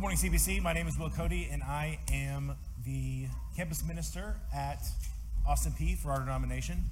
[0.00, 0.62] Good morning, CBC.
[0.62, 2.56] My name is Will Cote, and I am
[2.86, 4.82] the campus minister at
[5.46, 6.84] Austin Peay for our denomination.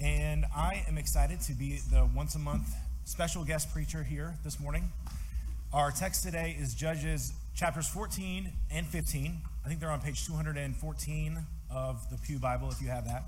[0.00, 2.74] And I am excited to be the once a month
[3.04, 4.90] special guest preacher here this morning.
[5.74, 9.42] Our text today is Judges chapters 14 and 15.
[9.62, 11.38] I think they're on page 214
[11.70, 13.24] of the Pew Bible if you have that.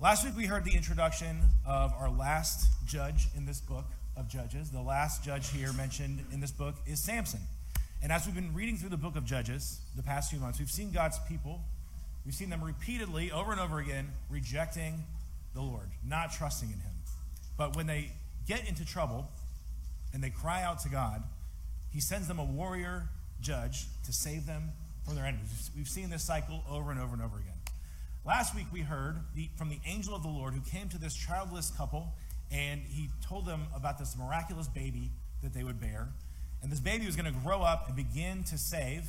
[0.00, 3.84] Last week we heard the introduction of our last judge in this book,
[4.16, 4.70] of Judges.
[4.70, 7.40] The last judge here mentioned in this book is Samson.
[8.02, 10.70] And as we've been reading through the book of Judges the past few months, we've
[10.70, 11.60] seen God's people,
[12.24, 15.04] we've seen them repeatedly, over and over again, rejecting
[15.54, 16.92] the Lord, not trusting in Him.
[17.56, 18.12] But when they
[18.46, 19.30] get into trouble
[20.12, 21.22] and they cry out to God,
[21.90, 23.08] He sends them a warrior
[23.40, 24.72] judge to save them
[25.04, 25.70] from their enemies.
[25.76, 27.54] We've seen this cycle over and over and over again.
[28.24, 31.14] Last week we heard the, from the angel of the Lord who came to this
[31.14, 32.14] childless couple
[32.50, 35.10] and he told them about this miraculous baby
[35.42, 36.08] that they would bear.
[36.62, 39.04] And this baby was going to grow up and begin to save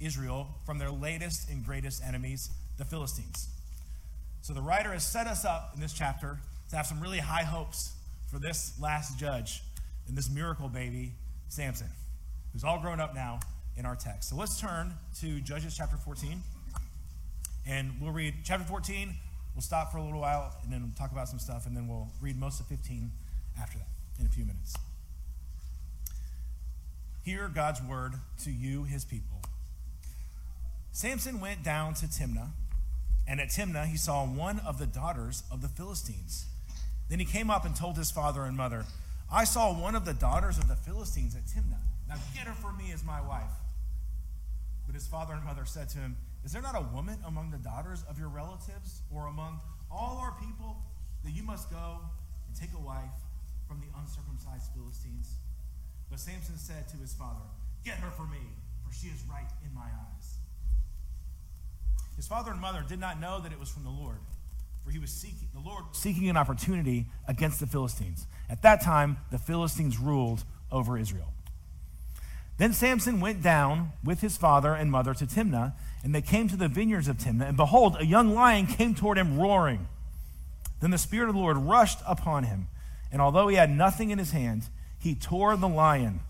[0.00, 3.48] Israel from their latest and greatest enemies, the Philistines.
[4.42, 6.38] So the writer has set us up in this chapter
[6.70, 7.92] to have some really high hopes
[8.30, 9.62] for this last judge
[10.08, 11.12] and this miracle baby,
[11.48, 11.88] Samson,
[12.52, 13.40] who's all grown up now
[13.76, 14.30] in our text.
[14.30, 16.42] So let's turn to Judges chapter 14.
[17.66, 19.14] And we'll read chapter 14,
[19.56, 22.08] We'll stop for a little while and then talk about some stuff, and then we'll
[22.20, 23.10] read most of 15
[23.58, 23.88] after that
[24.20, 24.74] in a few minutes.
[27.24, 28.12] Hear God's word
[28.44, 29.40] to you, his people.
[30.92, 32.50] Samson went down to Timnah,
[33.26, 36.44] and at Timnah he saw one of the daughters of the Philistines.
[37.08, 38.84] Then he came up and told his father and mother,
[39.32, 41.80] I saw one of the daughters of the Philistines at Timnah.
[42.10, 43.50] Now get her for me as my wife.
[44.84, 47.58] But his father and mother said to him, is there not a woman among the
[47.58, 50.76] daughters of your relatives or among all our people
[51.24, 52.00] that you must go
[52.46, 53.18] and take a wife
[53.66, 55.36] from the uncircumcised Philistines?
[56.10, 57.46] But Samson said to his father,
[57.84, 58.38] Get her for me,
[58.84, 60.38] for she is right in my eyes.
[62.16, 64.18] His father and mother did not know that it was from the Lord,
[64.84, 68.26] for he was seeking the Lord seeking an opportunity against the Philistines.
[68.48, 71.32] At that time, the Philistines ruled over Israel.
[72.58, 76.56] Then Samson went down with his father and mother to Timnah, and they came to
[76.56, 77.48] the vineyards of Timnah.
[77.48, 79.88] And behold, a young lion came toward him roaring.
[80.80, 82.68] Then the Spirit of the Lord rushed upon him,
[83.12, 84.68] and although he had nothing in his hand,
[84.98, 86.20] he tore the lion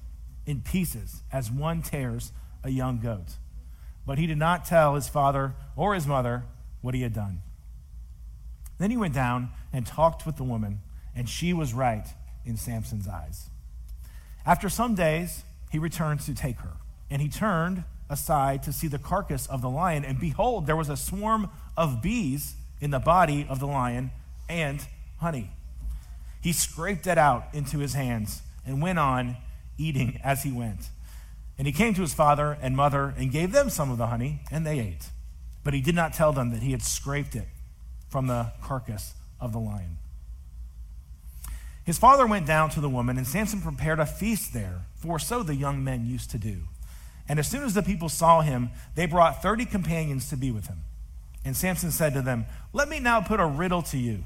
[0.47, 2.33] in pieces as one tears
[2.63, 3.37] a young goat.
[4.05, 6.45] But he did not tell his father or his mother
[6.81, 7.43] what he had done.
[8.79, 10.81] Then he went down and talked with the woman,
[11.15, 12.07] and she was right
[12.45, 13.51] in Samson's eyes.
[14.45, 16.73] After some days, he returned to take her.
[17.11, 20.89] And he turned aside to see the carcass of the lion, and behold, there was
[20.89, 24.11] a swarm of bees in the body of the lion
[24.49, 24.87] and
[25.19, 25.51] honey.
[26.41, 29.37] He scraped it out into his hands and went on
[29.79, 30.91] eating as he went.
[31.59, 34.41] And he came to his father and mother and gave them some of the honey,
[34.51, 35.09] and they ate.
[35.65, 37.49] But he did not tell them that he had scraped it
[38.09, 39.99] from the carcass of the lion.
[41.87, 45.45] His father went down to the woman, and Samson prepared a feast there, for so
[45.45, 46.63] the young men used to do.
[47.29, 50.67] And as soon as the people saw him, they brought 30 companions to be with
[50.67, 50.81] him.
[51.45, 54.25] And Samson said to them, Let me now put a riddle to you.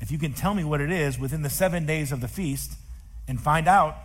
[0.00, 2.72] If you can tell me what it is within the seven days of the feast
[3.28, 3.96] and find out,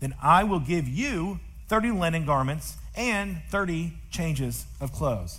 [0.00, 1.38] then I will give you
[1.68, 5.38] 30 linen garments and 30 changes of clothes.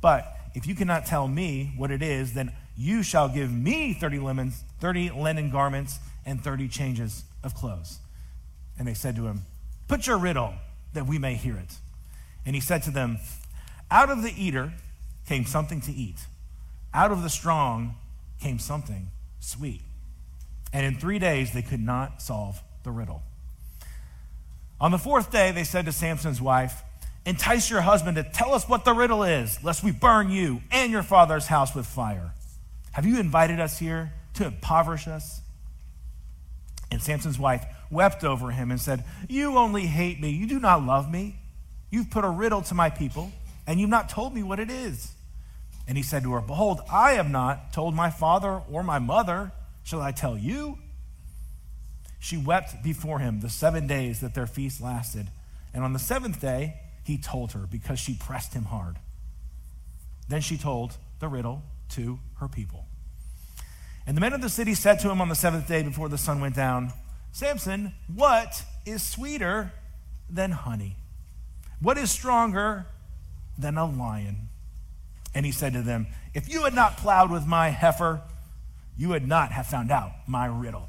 [0.00, 4.20] But if you cannot tell me what it is, then you shall give me 30
[4.20, 7.98] lemons, 30 linen garments and 30 changes of clothes.
[8.78, 9.42] And they said to him,
[9.88, 10.54] Put your riddle
[10.92, 11.74] that we may hear it.
[12.46, 13.18] And he said to them,
[13.90, 14.72] Out of the eater
[15.26, 16.26] came something to eat,
[16.92, 17.96] out of the strong
[18.40, 19.08] came something
[19.40, 19.82] sweet.
[20.72, 23.22] And in three days they could not solve the riddle.
[24.80, 26.82] On the fourth day, they said to Samson's wife,
[27.26, 30.92] Entice your husband to tell us what the riddle is, lest we burn you and
[30.92, 32.32] your father's house with fire.
[32.92, 35.40] Have you invited us here to impoverish us?
[36.94, 40.30] And Samson's wife wept over him and said, You only hate me.
[40.30, 41.40] You do not love me.
[41.90, 43.32] You've put a riddle to my people,
[43.66, 45.10] and you've not told me what it is.
[45.88, 49.50] And he said to her, Behold, I have not told my father or my mother.
[49.82, 50.78] Shall I tell you?
[52.20, 55.26] She wept before him the seven days that their feast lasted.
[55.74, 58.98] And on the seventh day, he told her because she pressed him hard.
[60.28, 62.86] Then she told the riddle to her people.
[64.06, 66.18] And the men of the city said to him on the seventh day before the
[66.18, 66.92] sun went down,
[67.32, 69.72] Samson, what is sweeter
[70.28, 70.96] than honey?
[71.80, 72.86] What is stronger
[73.58, 74.48] than a lion?
[75.34, 78.20] And he said to them, If you had not plowed with my heifer,
[78.96, 80.88] you would not have found out my riddle.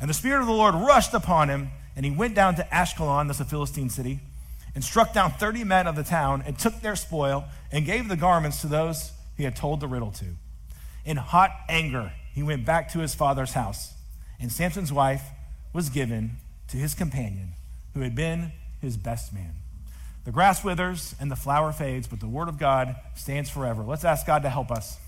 [0.00, 3.28] And the Spirit of the Lord rushed upon him, And he went down to Ashkelon,
[3.28, 4.20] that's a Philistine city,
[4.74, 8.16] and struck down 30 men of the town and took their spoil and gave the
[8.16, 10.26] garments to those he had told the riddle to.
[11.08, 13.94] In hot anger, he went back to his father's house,
[14.38, 15.22] and Samson's wife
[15.72, 16.32] was given
[16.68, 17.54] to his companion,
[17.94, 18.52] who had been
[18.82, 19.54] his best man.
[20.26, 23.84] The grass withers and the flower fades, but the word of God stands forever.
[23.84, 24.98] Let's ask God to help us.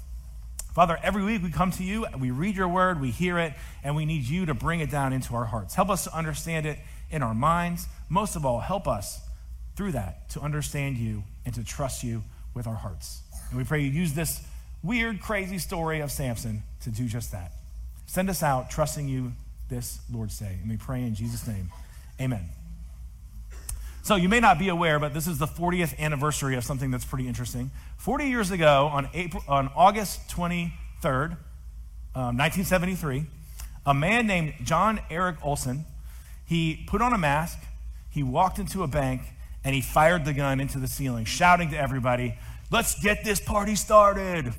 [0.74, 3.52] Father, every week we come to you, we read your word, we hear it,
[3.84, 5.74] and we need you to bring it down into our hearts.
[5.74, 6.78] Help us to understand it
[7.10, 7.86] in our minds.
[8.08, 9.20] Most of all, help us
[9.76, 12.22] through that to understand you and to trust you
[12.54, 13.20] with our hearts.
[13.50, 14.40] And we pray you use this
[14.82, 17.52] weird, crazy story of Samson to do just that.
[18.06, 19.32] Send us out trusting you
[19.68, 20.58] this Lord's Day.
[20.60, 21.70] And we pray in Jesus' name.
[22.20, 22.48] Amen.
[24.02, 27.04] So you may not be aware, but this is the 40th anniversary of something that's
[27.04, 27.70] pretty interesting.
[27.98, 31.36] 40 years ago, on, April, on August 23rd,
[32.14, 33.26] um, 1973,
[33.86, 35.84] a man named John Eric Olson,
[36.46, 37.58] he put on a mask,
[38.10, 39.22] he walked into a bank,
[39.62, 42.36] and he fired the gun into the ceiling, shouting to everybody,
[42.70, 44.52] let's get this party started.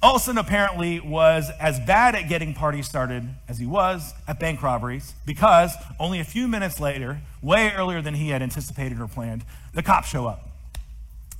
[0.00, 5.12] Olson apparently was as bad at getting parties started as he was at bank robberies
[5.26, 9.82] because only a few minutes later, way earlier than he had anticipated or planned, the
[9.82, 10.48] cops show up,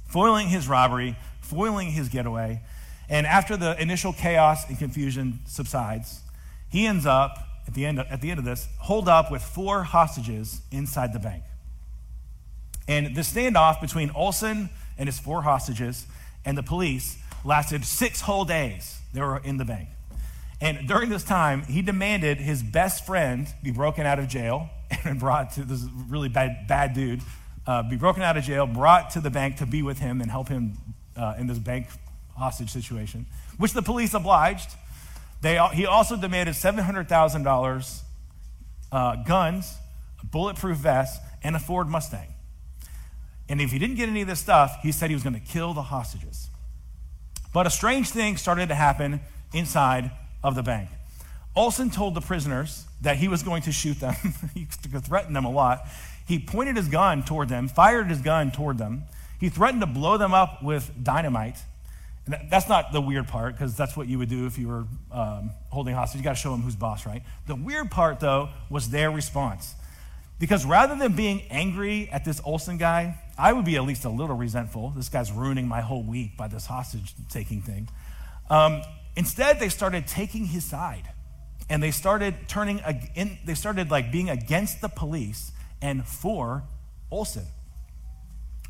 [0.08, 2.60] foiling his robbery, foiling his getaway.
[3.08, 6.22] And after the initial chaos and confusion subsides,
[6.68, 7.38] he ends up,
[7.68, 11.12] at the end of, at the end of this, holed up with four hostages inside
[11.12, 11.44] the bank.
[12.88, 16.06] And the standoff between Olson and his four hostages
[16.44, 18.98] and the police lasted six whole days.
[19.12, 19.90] They were in the bank.
[20.60, 24.70] And during this time, he demanded his best friend be broken out of jail
[25.04, 27.20] and brought to this really bad, bad dude,
[27.66, 30.30] uh, be broken out of jail, brought to the bank to be with him and
[30.30, 30.76] help him
[31.16, 31.86] uh, in this bank
[32.36, 33.26] hostage situation,
[33.58, 34.70] which the police obliged.
[35.42, 38.00] They, he also demanded $700,000
[38.90, 39.76] uh, guns,
[40.20, 42.34] a bulletproof vest, and a Ford Mustang.
[43.48, 45.40] And if he didn't get any of this stuff, he said he was going to
[45.40, 46.48] kill the hostages.
[47.52, 49.20] But a strange thing started to happen
[49.52, 50.10] inside
[50.42, 50.90] of the bank.
[51.56, 54.14] Olson told the prisoners that he was going to shoot them.
[54.54, 55.86] he threatened them a lot.
[56.26, 59.04] He pointed his gun toward them, fired his gun toward them.
[59.40, 61.56] He threatened to blow them up with dynamite.
[62.26, 64.84] And that's not the weird part, because that's what you would do if you were
[65.10, 66.18] um, holding hostage.
[66.18, 67.22] You got to show them who's boss, right?
[67.46, 69.74] The weird part, though, was their response.
[70.38, 74.10] Because rather than being angry at this Olson guy, I would be at least a
[74.10, 74.90] little resentful.
[74.96, 77.88] This guy's ruining my whole week by this hostage taking thing.
[78.50, 78.82] Um,
[79.16, 81.08] instead, they started taking his side.
[81.70, 82.80] And they started turning,
[83.14, 85.52] in, they started like being against the police
[85.82, 86.64] and for
[87.10, 87.44] Olson.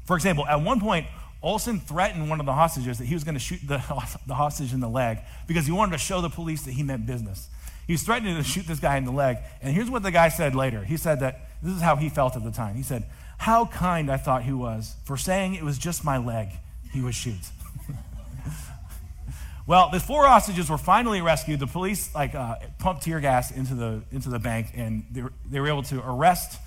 [0.04, 1.06] For example, at one point,
[1.40, 3.76] Olson threatened one of the hostages that he was going to shoot the,
[4.26, 7.06] the hostage in the leg because he wanted to show the police that he meant
[7.06, 7.48] business.
[7.86, 9.38] He was threatening to shoot this guy in the leg.
[9.62, 10.84] And here's what the guy said later.
[10.84, 12.74] He said that this is how he felt at the time.
[12.74, 13.04] He said,
[13.38, 16.50] how kind I thought he was for saying it was just my leg
[16.92, 17.40] he would shoot.
[19.66, 21.60] well, the four hostages were finally rescued.
[21.60, 25.32] The police like uh, pumped tear gas into the into the bank, and they were,
[25.48, 26.60] they were able to arrest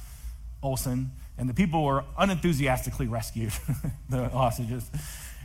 [0.63, 1.11] Olson.
[1.37, 3.51] And the people were unenthusiastically rescued,
[4.09, 4.89] the hostages.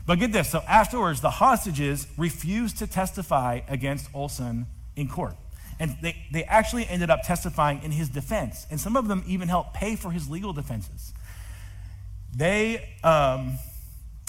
[0.06, 5.36] But get this so afterwards, the hostages refused to testify against Olson in court.
[5.78, 8.66] And they, they actually ended up testifying in his defense.
[8.70, 11.12] And some of them even helped pay for his legal defenses.
[12.36, 13.58] They, um,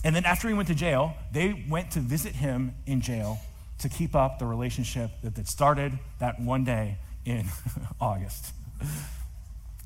[0.03, 3.39] and then after he went to jail, they went to visit him in jail
[3.79, 7.45] to keep up the relationship that, that started that one day in
[8.01, 8.53] August.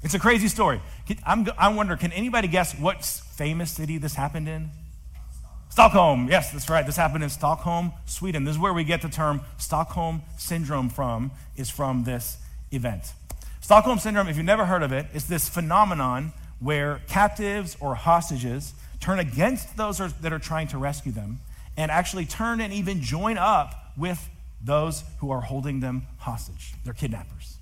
[0.03, 0.81] It's a crazy story.
[1.25, 4.69] I'm, I wonder, can anybody guess what famous city this happened in?
[5.69, 6.27] Stockholm.
[6.29, 6.85] Yes, that's right.
[6.85, 8.43] This happened in Stockholm, Sweden.
[8.43, 12.37] This is where we get the term Stockholm syndrome from, is from this
[12.71, 13.13] event.
[13.61, 18.73] Stockholm syndrome, if you've never heard of it, is this phenomenon where captives or hostages
[19.01, 21.39] turn against those that are trying to rescue them
[21.75, 24.29] and actually turn and even join up with
[24.63, 26.73] those who are holding them hostage.
[26.85, 27.57] They're kidnappers.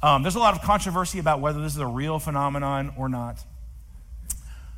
[0.00, 3.42] Um, there's a lot of controversy about whether this is a real phenomenon or not.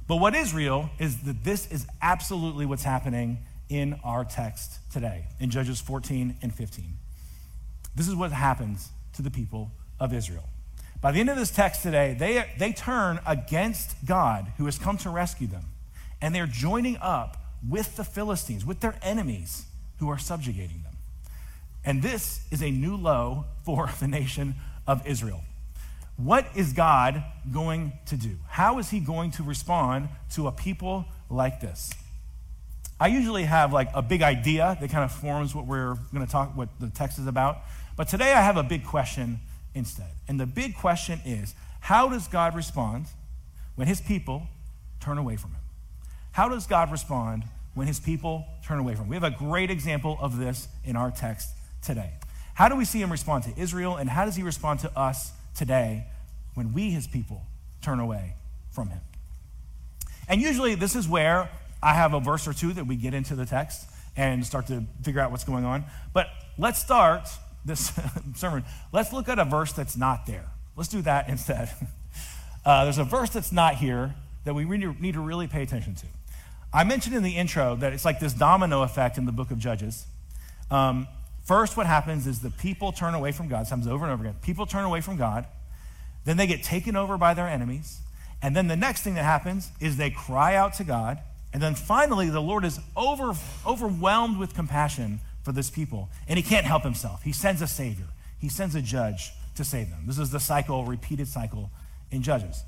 [0.08, 3.38] But what is real is that this is absolutely what's happening
[3.68, 6.84] in our text today, in Judges 14 and 15.
[7.96, 10.44] This is what happens to the people of Israel.
[11.00, 14.96] By the end of this text today, they, they turn against God who has come
[14.98, 15.64] to rescue them,
[16.20, 17.36] and they're joining up
[17.68, 19.66] with the Philistines, with their enemies
[19.98, 20.96] who are subjugating them.
[21.84, 24.54] And this is a new low for the nation
[24.86, 25.42] of Israel.
[26.16, 27.22] What is God
[27.52, 28.36] going to do?
[28.48, 31.92] How is he going to respond to a people like this?
[32.98, 36.32] I usually have like a big idea that kind of forms what we're going to
[36.32, 37.58] talk, what the text is about.
[37.96, 39.40] But today I have a big question
[39.76, 40.10] instead.
[40.26, 43.06] And the big question is how does God respond
[43.76, 44.48] when his people
[45.00, 45.60] turn away from him?
[46.32, 49.10] How does God respond when his people turn away from him?
[49.10, 51.50] We have a great example of this in our text
[51.82, 52.10] today.
[52.54, 55.32] How do we see him respond to Israel, and how does he respond to us
[55.54, 56.06] today
[56.54, 57.42] when we, his people,
[57.82, 58.34] turn away
[58.70, 59.00] from him?
[60.28, 61.50] And usually, this is where
[61.82, 64.84] I have a verse or two that we get into the text and start to
[65.02, 65.84] figure out what's going on.
[66.12, 66.28] But
[66.58, 67.28] let's start
[67.66, 67.92] this
[68.36, 68.64] sermon.
[68.92, 70.46] Let's look at a verse that's not there.
[70.76, 71.70] Let's do that instead.
[72.64, 76.06] Uh, there's a verse that's not here that we need to really pay attention to.
[76.72, 79.58] I mentioned in the intro that it's like this domino effect in the book of
[79.58, 80.06] Judges.
[80.70, 81.08] Um,
[81.44, 83.62] first, what happens is the people turn away from God.
[83.62, 84.36] This happens over and over again.
[84.42, 85.46] People turn away from God.
[86.24, 88.00] Then they get taken over by their enemies.
[88.42, 91.18] And then the next thing that happens is they cry out to God.
[91.52, 93.32] And then finally, the Lord is over,
[93.64, 96.10] overwhelmed with compassion for this people.
[96.26, 97.22] And he can't help himself.
[97.22, 100.02] He sends a Savior, he sends a judge to save them.
[100.04, 101.70] This is the cycle, repeated cycle
[102.10, 102.64] in Judges.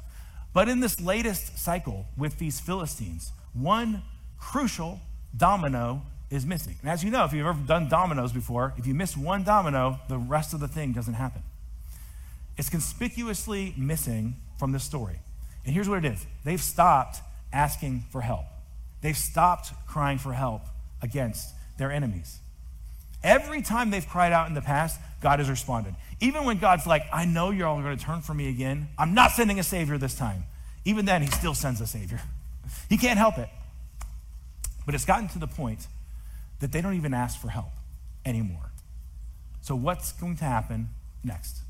[0.55, 4.03] But in this latest cycle with these Philistines, one
[4.39, 5.01] crucial
[5.37, 6.77] domino is missing.
[6.81, 9.99] And as you know, if you've ever done dominoes before, if you miss one domino,
[10.09, 11.43] the rest of the thing doesn't happen.
[12.57, 15.19] It's conspicuously missing from this story.
[15.67, 17.21] And here's what it is they've stopped
[17.53, 18.45] asking for help,
[19.03, 20.63] they've stopped crying for help
[21.03, 22.39] against their enemies.
[23.23, 25.95] Every time they've cried out in the past, God has responded.
[26.21, 29.15] Even when God's like, I know you're all going to turn from me again, I'm
[29.15, 30.45] not sending a Savior this time.
[30.85, 32.21] Even then, He still sends a Savior.
[32.91, 33.49] He can't help it.
[34.85, 35.87] But it's gotten to the point
[36.61, 37.73] that they don't even ask for help
[38.27, 38.73] anymore.
[39.63, 40.91] So, what's going to happen
[41.25, 41.61] next?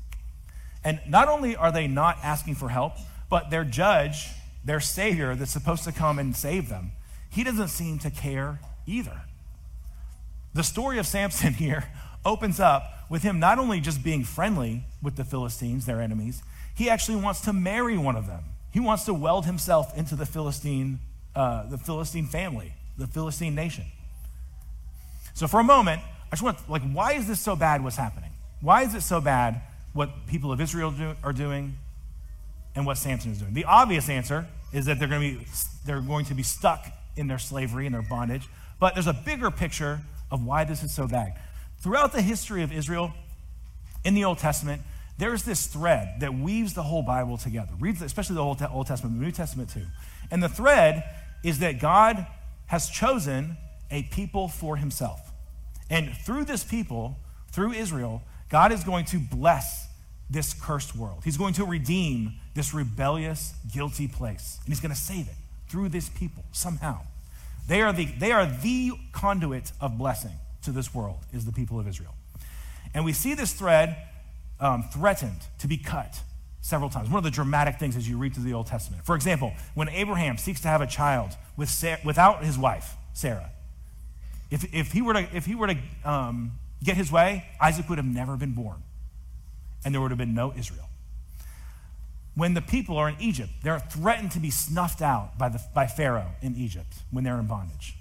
[0.83, 2.93] And not only are they not asking for help,
[3.29, 4.27] but their judge,
[4.65, 6.91] their Savior that's supposed to come and save them,
[7.29, 9.21] he doesn't seem to care either.
[10.53, 11.85] The story of Samson here
[12.25, 16.43] opens up with him not only just being friendly with the Philistines, their enemies,
[16.75, 18.43] he actually wants to marry one of them.
[18.71, 20.99] He wants to weld himself into the Philistine,
[21.35, 23.85] uh, the Philistine family, the Philistine nation.
[25.33, 27.83] So for a moment, I just want, like, why is this so bad?
[27.83, 28.29] What's happening?
[28.61, 29.61] Why is it so bad?
[29.93, 31.77] What people of Israel do, are doing,
[32.75, 33.53] and what Samson is doing.
[33.53, 35.45] The obvious answer is that they're going to be
[35.85, 38.47] they're going to be stuck in their slavery and their bondage.
[38.79, 41.33] But there's a bigger picture of why this is so bad.
[41.79, 43.13] Throughout the history of Israel
[44.03, 44.81] in the Old Testament,
[45.17, 49.19] there's this thread that weaves the whole Bible together, Read, especially the Old, Old Testament,
[49.19, 49.85] the New Testament too.
[50.31, 51.03] And the thread
[51.43, 52.25] is that God
[52.67, 53.57] has chosen
[53.91, 55.19] a people for himself.
[55.89, 57.17] And through this people,
[57.51, 59.87] through Israel, God is going to bless
[60.29, 61.21] this cursed world.
[61.23, 64.59] He's going to redeem this rebellious, guilty place.
[64.63, 65.35] And he's going to save it
[65.67, 67.01] through this people somehow.
[67.69, 70.33] They are the, they are the conduit of blessing
[70.63, 72.15] to this world is the people of Israel.
[72.95, 73.95] And we see this thread
[74.59, 76.19] um, threatened to be cut
[76.61, 77.09] several times.
[77.09, 79.05] One of the dramatic things as you read through the Old Testament.
[79.05, 83.51] For example, when Abraham seeks to have a child with Sarah, without his wife, Sarah,
[84.49, 87.99] if, if he were to, if he were to um, get his way, Isaac would
[87.99, 88.81] have never been born,
[89.85, 90.88] and there would have been no Israel.
[92.39, 95.87] When the people are in Egypt, they're threatened to be snuffed out by, the, by
[95.87, 97.95] Pharaoh in Egypt when they're in bondage.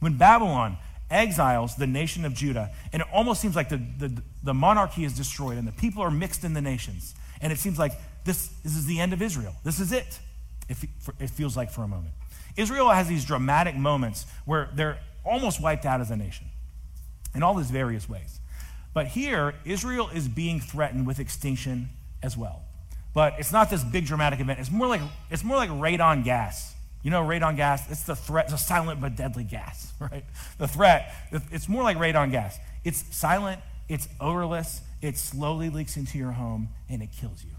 [0.00, 0.76] When Babylon
[1.08, 2.72] exiles the nation of Judah.
[2.92, 6.10] And it almost seems like the, the, the, monarchy is destroyed and the people are
[6.10, 7.14] mixed in the nations.
[7.40, 7.92] And it seems like
[8.24, 9.54] this, this is the end of Israel.
[9.62, 10.18] This is it,
[10.68, 10.84] if
[11.20, 12.12] it feels like for a moment.
[12.56, 16.46] Israel has these dramatic moments where they're almost wiped out as a nation
[17.36, 18.40] in all these various ways.
[18.92, 22.64] But here, Israel is being threatened with extinction as well.
[23.14, 24.58] But it's not this big dramatic event.
[24.58, 28.46] It's more like, it's more like radon gas you know, radon gas, it's the threat,
[28.46, 30.24] it's a silent but deadly gas, right?
[30.58, 31.14] The threat,
[31.52, 32.58] it's more like radon gas.
[32.82, 37.50] It's silent, it's odorless, it slowly leaks into your home, and it kills you.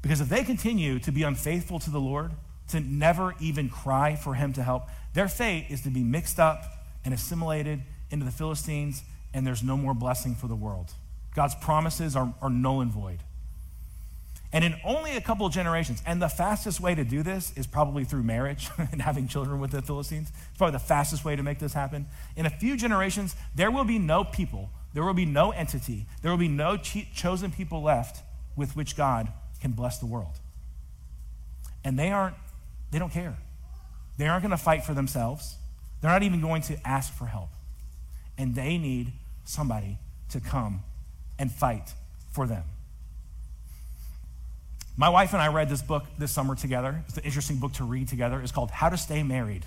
[0.00, 2.32] Because if they continue to be unfaithful to the Lord,
[2.68, 6.64] to never even cry for him to help, their fate is to be mixed up
[7.04, 9.02] and assimilated into the Philistines,
[9.34, 10.94] and there's no more blessing for the world.
[11.34, 13.18] God's promises are, are null and void.
[14.54, 18.04] And in only a couple generations, and the fastest way to do this is probably
[18.04, 20.30] through marriage and having children with the Philistines.
[20.30, 22.06] It's probably the fastest way to make this happen.
[22.36, 26.30] In a few generations, there will be no people, there will be no entity, there
[26.30, 28.22] will be no chosen people left
[28.54, 29.28] with which God
[29.60, 30.38] can bless the world.
[31.82, 32.36] And they aren't,
[32.92, 33.36] they don't care.
[34.18, 35.56] They aren't going to fight for themselves.
[36.00, 37.48] They're not even going to ask for help.
[38.38, 40.84] And they need somebody to come
[41.40, 41.92] and fight
[42.30, 42.62] for them.
[44.96, 47.02] My wife and I read this book this summer together.
[47.08, 48.40] It's an interesting book to read together.
[48.40, 49.64] It's called How to Stay Married.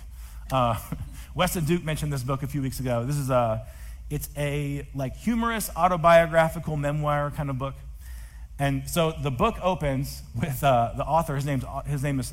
[0.50, 0.78] Uh,
[1.34, 3.04] Weston Duke mentioned this book a few weeks ago.
[3.04, 3.66] This is a,
[4.08, 7.74] It's a like humorous autobiographical memoir kind of book.
[8.58, 11.36] And so the book opens with uh, the author.
[11.36, 12.32] His name's his name is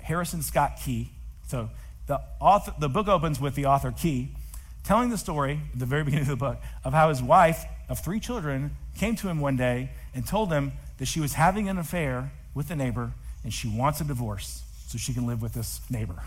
[0.00, 1.12] Harrison Scott Key.
[1.46, 1.70] So
[2.08, 4.34] the author, the book opens with the author Key
[4.82, 8.00] telling the story at the very beginning of the book of how his wife of
[8.00, 10.72] three children came to him one day and told him
[11.02, 13.10] that she was having an affair with a neighbor
[13.42, 16.22] and she wants a divorce so she can live with this neighbor.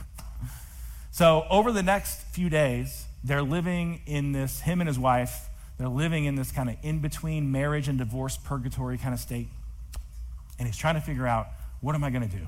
[1.12, 5.88] So over the next few days, they're living in this, him and his wife, they're
[5.88, 9.48] living in this kind of in between marriage and divorce purgatory kind of state.
[10.60, 11.48] And he's trying to figure out,
[11.80, 12.46] what am I going to do?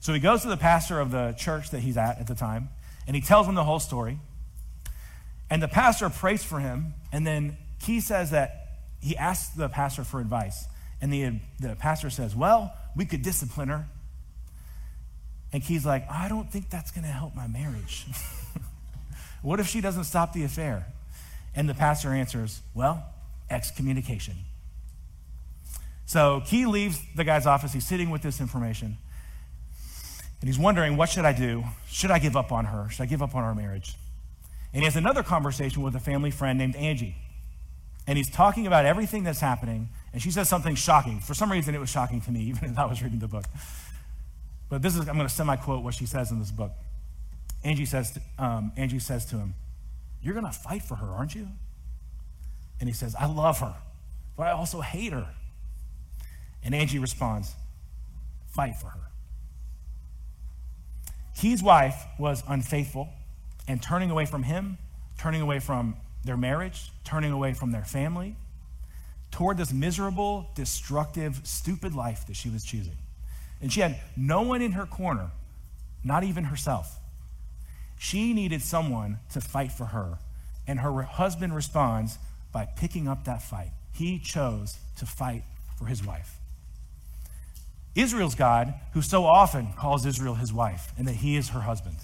[0.00, 2.68] So he goes to the pastor of the church that he's at at the time,
[3.06, 4.18] and he tells him the whole story.
[5.48, 8.67] And the pastor prays for him, and then Key says that
[9.00, 10.66] he asks the pastor for advice.
[11.00, 13.86] And the, the pastor says, Well, we could discipline her.
[15.52, 18.06] And Key's like, I don't think that's going to help my marriage.
[19.42, 20.86] what if she doesn't stop the affair?
[21.54, 23.04] And the pastor answers, Well,
[23.48, 24.34] excommunication.
[26.06, 27.72] So Key leaves the guy's office.
[27.72, 28.98] He's sitting with this information.
[30.40, 31.64] And he's wondering, What should I do?
[31.88, 32.88] Should I give up on her?
[32.90, 33.94] Should I give up on our marriage?
[34.72, 37.16] And he has another conversation with a family friend named Angie.
[38.08, 39.90] And he's talking about everything that's happening.
[40.14, 41.20] And she says something shocking.
[41.20, 43.44] For some reason, it was shocking to me, even as I was reading the book.
[44.70, 46.72] But this is, I'm going to semi quote what she says in this book.
[47.62, 49.54] Angie says, to, um, Angie says to him,
[50.22, 51.48] You're going to fight for her, aren't you?
[52.80, 53.74] And he says, I love her,
[54.36, 55.28] but I also hate her.
[56.64, 57.54] And Angie responds,
[58.48, 59.00] Fight for her.
[61.38, 63.10] Key's wife was unfaithful
[63.66, 64.78] and turning away from him,
[65.18, 65.96] turning away from
[66.28, 68.36] their marriage, turning away from their family,
[69.30, 72.96] toward this miserable, destructive, stupid life that she was choosing.
[73.60, 75.30] And she had no one in her corner,
[76.04, 76.98] not even herself.
[77.98, 80.18] She needed someone to fight for her.
[80.66, 82.18] And her husband responds
[82.52, 83.70] by picking up that fight.
[83.92, 85.44] He chose to fight
[85.78, 86.36] for his wife.
[87.94, 91.96] Israel's God, who so often calls Israel his wife and that he is her husband,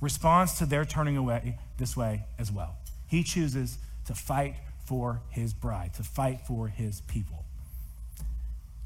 [0.00, 2.76] responds to their turning away this way as well.
[3.10, 7.44] He chooses to fight for his bride, to fight for his people.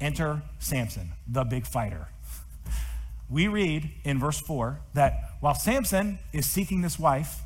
[0.01, 2.07] Enter Samson, the big fighter.
[3.29, 7.41] We read in verse 4 that while Samson is seeking this wife,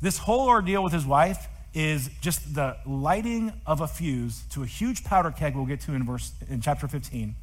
[0.00, 4.66] this whole ordeal with his wife is just the lighting of a fuse to a
[4.66, 7.34] huge powder keg we'll get to in verse in chapter 15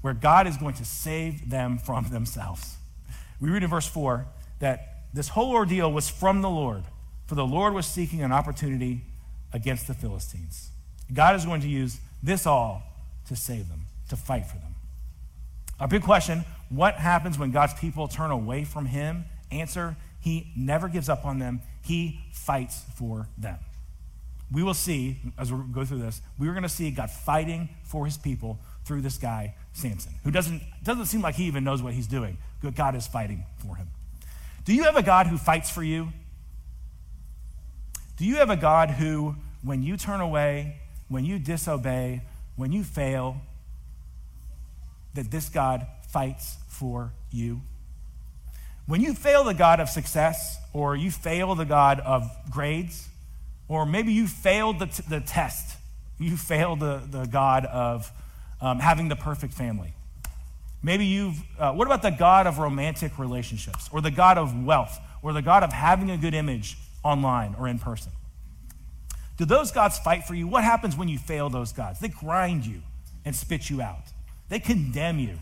[0.00, 2.76] where God is going to save them from themselves.
[3.40, 4.26] We read in verse 4
[4.60, 6.84] that this whole ordeal was from the Lord,
[7.28, 9.02] for the Lord was seeking an opportunity
[9.52, 10.70] against the Philistines.
[11.12, 12.82] God is going to use this all
[13.28, 14.74] to save them, to fight for them.
[15.78, 19.24] A big question what happens when God's people turn away from Him?
[19.52, 23.58] Answer He never gives up on them, He fights for them.
[24.50, 28.06] We will see, as we go through this, we're going to see God fighting for
[28.06, 31.92] His people through this guy, Samson, who doesn't, doesn't seem like he even knows what
[31.92, 32.38] he's doing.
[32.74, 33.86] God is fighting for him.
[34.64, 36.08] Do you have a God who fights for you?
[38.18, 42.22] Do you have a God who, when you turn away, when you disobey,
[42.56, 43.40] when you fail,
[45.14, 47.60] that this God fights for you?
[48.86, 53.08] When you fail the God of success, or you fail the God of grades,
[53.68, 55.76] or maybe you failed the, t- the test,
[56.18, 58.10] you failed the, the God of
[58.60, 59.92] um, having the perfect family.
[60.82, 64.98] Maybe you've, uh, what about the God of romantic relationships, or the God of wealth,
[65.22, 68.12] or the God of having a good image online or in person?
[69.36, 70.48] Do those gods fight for you?
[70.48, 72.00] What happens when you fail those gods?
[72.00, 72.82] They grind you
[73.24, 74.04] and spit you out,
[74.48, 75.38] they condemn you,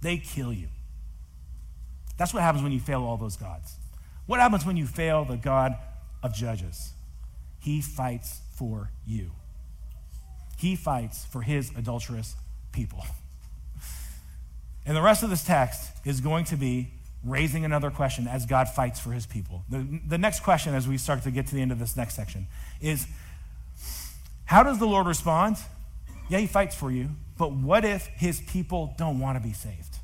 [0.00, 0.68] they kill you.
[2.16, 3.76] That's what happens when you fail all those gods.
[4.26, 5.76] What happens when you fail the God
[6.22, 6.92] of judges?
[7.60, 9.32] He fights for you.
[10.56, 12.34] He fights for his adulterous
[12.72, 13.04] people.
[14.88, 16.92] And the rest of this text is going to be
[17.26, 19.64] raising another question as God fights for his people.
[19.68, 22.14] The, the next question, as we start to get to the end of this next
[22.14, 22.46] section,
[22.80, 23.06] is
[24.44, 25.56] how does the Lord respond?
[26.28, 29.98] Yeah, he fights for you, but what if his people don't want to be saved?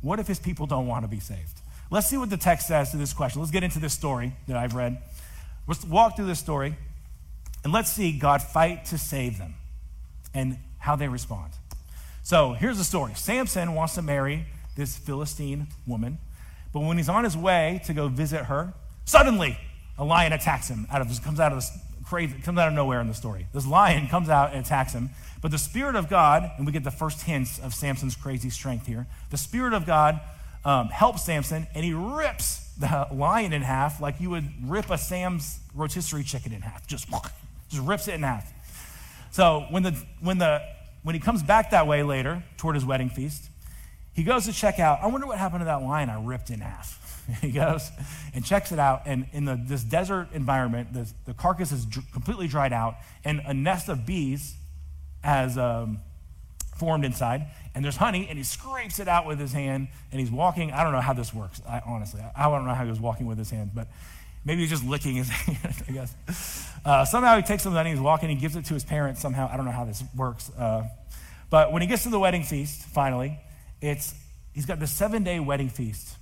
[0.00, 1.60] What if his people don't want to be saved?
[1.90, 3.40] Let's see what the text says to this question.
[3.40, 5.00] Let's get into this story that I've read.
[5.66, 6.76] Let's walk through this story
[7.64, 9.54] and let's see God fight to save them
[10.34, 11.52] and how they respond.
[12.22, 16.18] So here's the story Samson wants to marry this Philistine woman,
[16.72, 19.58] but when he's on his way to go visit her, suddenly
[19.98, 21.70] a lion attacks him out of comes out of this
[22.04, 23.46] crazy, comes out of nowhere in the story.
[23.52, 26.84] This lion comes out and attacks him, but the Spirit of God, and we get
[26.84, 30.20] the first hints of Samson's crazy strength here, the Spirit of God
[30.64, 34.98] um, helps Samson, and he rips the lion in half like you would rip a
[34.98, 36.86] Sam's rotisserie chicken in half.
[36.86, 37.08] Just,
[37.68, 38.52] just rips it in half.
[39.30, 40.62] So when, the, when, the,
[41.02, 43.48] when he comes back that way later toward his wedding feast,
[44.12, 46.60] he goes to check out, I wonder what happened to that lion I ripped in
[46.60, 46.98] half.
[47.40, 47.90] he goes
[48.34, 52.10] and checks it out, and in the, this desert environment, the, the carcass is dr-
[52.12, 54.54] completely dried out, and a nest of bees
[55.22, 56.00] has um,
[56.76, 60.30] formed inside, and there's honey, and he scrapes it out with his hand, and he's
[60.30, 60.72] walking.
[60.72, 62.20] I don't know how this works, I, honestly.
[62.20, 63.86] I, I don't know how he was walking with his hand, but
[64.44, 66.68] maybe he's just licking his hand, I guess.
[66.84, 69.48] Uh, somehow he takes some honey, he's walking, he gives it to his parents somehow.
[69.50, 70.50] I don't know how this works.
[70.50, 70.88] Uh,
[71.50, 73.38] but when he gets to the wedding feast, finally,
[73.82, 74.14] it's
[74.54, 76.16] he's got the seven day wedding feast.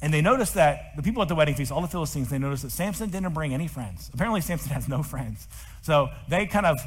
[0.00, 2.62] And they notice that the people at the wedding feast, all the Philistines, they notice
[2.62, 4.10] that Samson didn't bring any friends.
[4.12, 5.46] Apparently, Samson has no friends.
[5.82, 6.78] So they kind of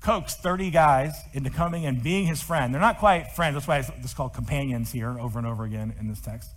[0.00, 2.72] coax 30 guys into coming and being his friend.
[2.72, 3.54] They're not quite friends.
[3.54, 6.50] That's why it's called companions here over and over again in this text.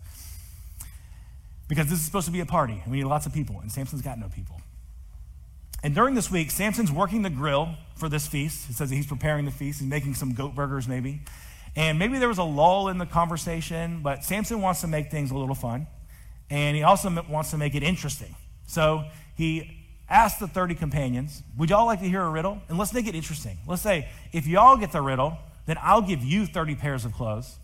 [1.68, 3.72] Because this is supposed to be a party, and we need lots of people, and
[3.72, 4.62] Samson's got no people.
[5.84, 8.70] And during this week, Samson's working the grill for this feast.
[8.70, 9.80] It says that he's preparing the feast.
[9.80, 11.22] He's making some goat burgers, maybe.
[11.76, 15.32] And maybe there was a lull in the conversation, but Samson wants to make things
[15.32, 15.88] a little fun.
[16.50, 18.36] And he also wants to make it interesting.
[18.68, 19.06] So
[19.36, 22.62] he asked the 30 companions, Would y'all like to hear a riddle?
[22.70, 23.58] And let's make it interesting.
[23.68, 27.58] Let's say, if y'all get the riddle, then I'll give you 30 pairs of clothes.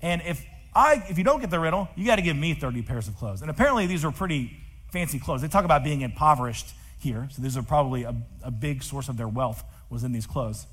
[0.00, 0.44] And if,
[0.74, 3.16] I, if you don't get the riddle, you got to give me 30 pairs of
[3.16, 3.42] clothes.
[3.42, 4.56] And apparently, these were pretty
[4.92, 5.42] fancy clothes.
[5.42, 7.28] They talk about being impoverished here.
[7.32, 10.66] So these are probably a, a big source of their wealth was in these clothes.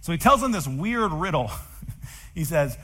[0.00, 1.50] So he tells them this weird riddle.
[2.34, 2.78] he says,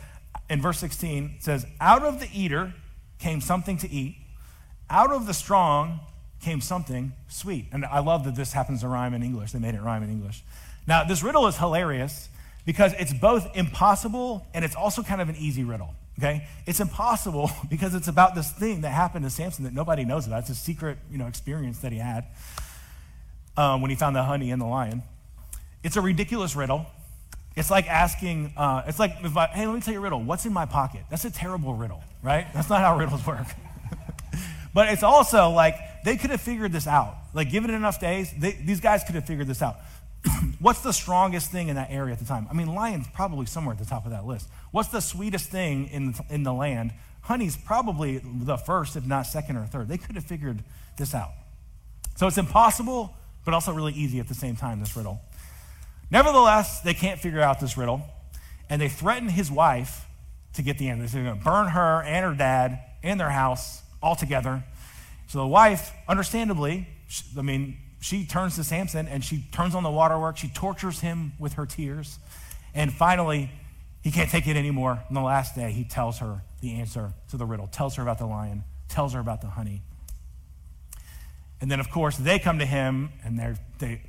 [0.51, 2.75] in verse 16, it says, Out of the eater
[3.19, 4.17] came something to eat,
[4.91, 6.01] out of the strong
[6.41, 7.67] came something sweet.
[7.73, 9.53] And I love that this happens to rhyme in English.
[9.53, 10.43] They made it rhyme in English.
[10.87, 12.29] Now, this riddle is hilarious
[12.67, 15.95] because it's both impossible and it's also kind of an easy riddle.
[16.19, 16.47] Okay?
[16.67, 20.41] It's impossible because it's about this thing that happened to Samson that nobody knows about.
[20.41, 22.27] It's a secret, you know, experience that he had
[23.57, 25.03] um, when he found the honey and the lion.
[25.83, 26.87] It's a ridiculous riddle.
[27.57, 30.21] It's like asking, uh, it's like, I, hey, let me tell you a riddle.
[30.23, 31.03] What's in my pocket?
[31.09, 32.47] That's a terrible riddle, right?
[32.53, 33.47] That's not how riddles work.
[34.75, 37.17] but it's also like, they could have figured this out.
[37.33, 39.77] Like, given enough days, they, these guys could have figured this out.
[40.59, 42.49] What's the strongest thing in that area at the time?
[42.51, 44.49] I mean, lion's probably somewhere at the top of that list.
[44.73, 46.93] What's the sweetest thing in, in the land?
[47.23, 49.89] Honey's probably the first, if not second or third.
[49.89, 50.63] They could have figured
[50.99, 51.31] this out.
[52.17, 53.15] So it's impossible,
[53.45, 55.21] but also really easy at the same time, this riddle.
[56.11, 58.03] Nevertheless, they can't figure out this riddle,
[58.69, 60.07] and they threaten his wife
[60.55, 61.07] to get the answer.
[61.07, 64.65] They're going to burn her and her dad and their house all together.
[65.27, 66.89] So the wife, understandably,
[67.37, 70.41] I mean, she turns to Samson and she turns on the waterworks.
[70.41, 72.19] She tortures him with her tears.
[72.75, 73.51] And finally,
[74.03, 75.03] he can't take it anymore.
[75.09, 78.19] On the last day, he tells her the answer to the riddle, tells her about
[78.19, 79.83] the lion, tells her about the honey.
[81.61, 84.03] And then, of course, they come to him and they're, they,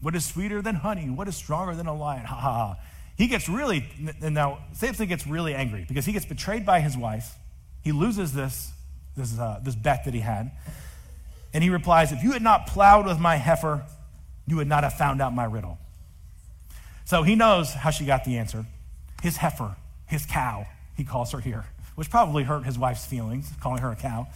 [0.00, 1.10] what is sweeter than honey?
[1.10, 2.24] What is stronger than a lion?
[2.24, 2.76] Ha ha ha.
[3.16, 3.84] He gets really,
[4.22, 7.34] and now Samson gets really angry because he gets betrayed by his wife.
[7.82, 8.70] He loses this,
[9.16, 10.52] this, uh, this bet that he had.
[11.52, 13.84] And he replies, If you had not plowed with my heifer,
[14.46, 15.78] you would not have found out my riddle.
[17.04, 18.66] So he knows how she got the answer.
[19.22, 21.64] His heifer, his cow, he calls her here,
[21.96, 24.28] which probably hurt his wife's feelings, calling her a cow.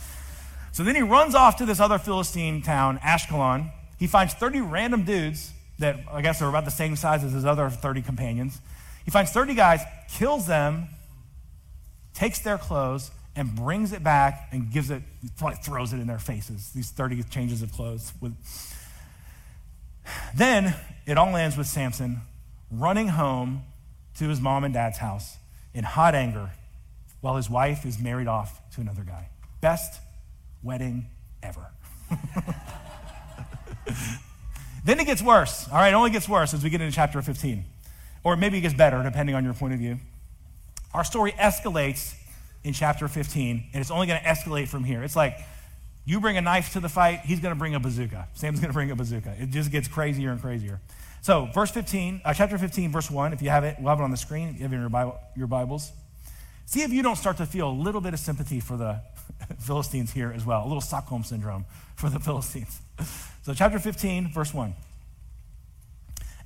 [0.72, 3.70] So then he runs off to this other Philistine town, Ashkelon,
[4.02, 7.44] he finds 30 random dudes that I guess are about the same size as his
[7.44, 8.60] other 30 companions.
[9.04, 9.80] He finds 30 guys,
[10.12, 10.88] kills them,
[12.12, 15.04] takes their clothes, and brings it back and gives it,
[15.38, 18.12] probably throws it in their faces, these 30 changes of clothes.
[20.34, 20.74] Then
[21.06, 22.22] it all ends with Samson
[22.72, 23.62] running home
[24.16, 25.36] to his mom and dad's house
[25.74, 26.50] in hot anger
[27.20, 29.28] while his wife is married off to another guy.
[29.60, 30.00] Best
[30.60, 31.06] wedding
[31.40, 31.70] ever.
[34.84, 35.68] then it gets worse.
[35.68, 37.64] All right, it only gets worse as we get into chapter 15.
[38.24, 39.98] Or maybe it gets better, depending on your point of view.
[40.94, 42.14] Our story escalates
[42.64, 45.02] in chapter 15, and it's only going to escalate from here.
[45.02, 45.38] It's like
[46.04, 48.28] you bring a knife to the fight, he's going to bring a bazooka.
[48.34, 49.34] Sam's going to bring a bazooka.
[49.38, 50.80] It just gets crazier and crazier.
[51.22, 54.02] So, verse 15, uh, chapter 15, verse 1, if you have it, we'll have it
[54.02, 55.92] on the screen if you have it in your, Bible, your Bibles.
[56.66, 59.00] See if you don't start to feel a little bit of sympathy for the
[59.60, 61.64] Philistines here as well, a little Stockholm syndrome
[61.94, 62.80] for the Philistines.
[63.42, 64.74] So, chapter 15, verse 1.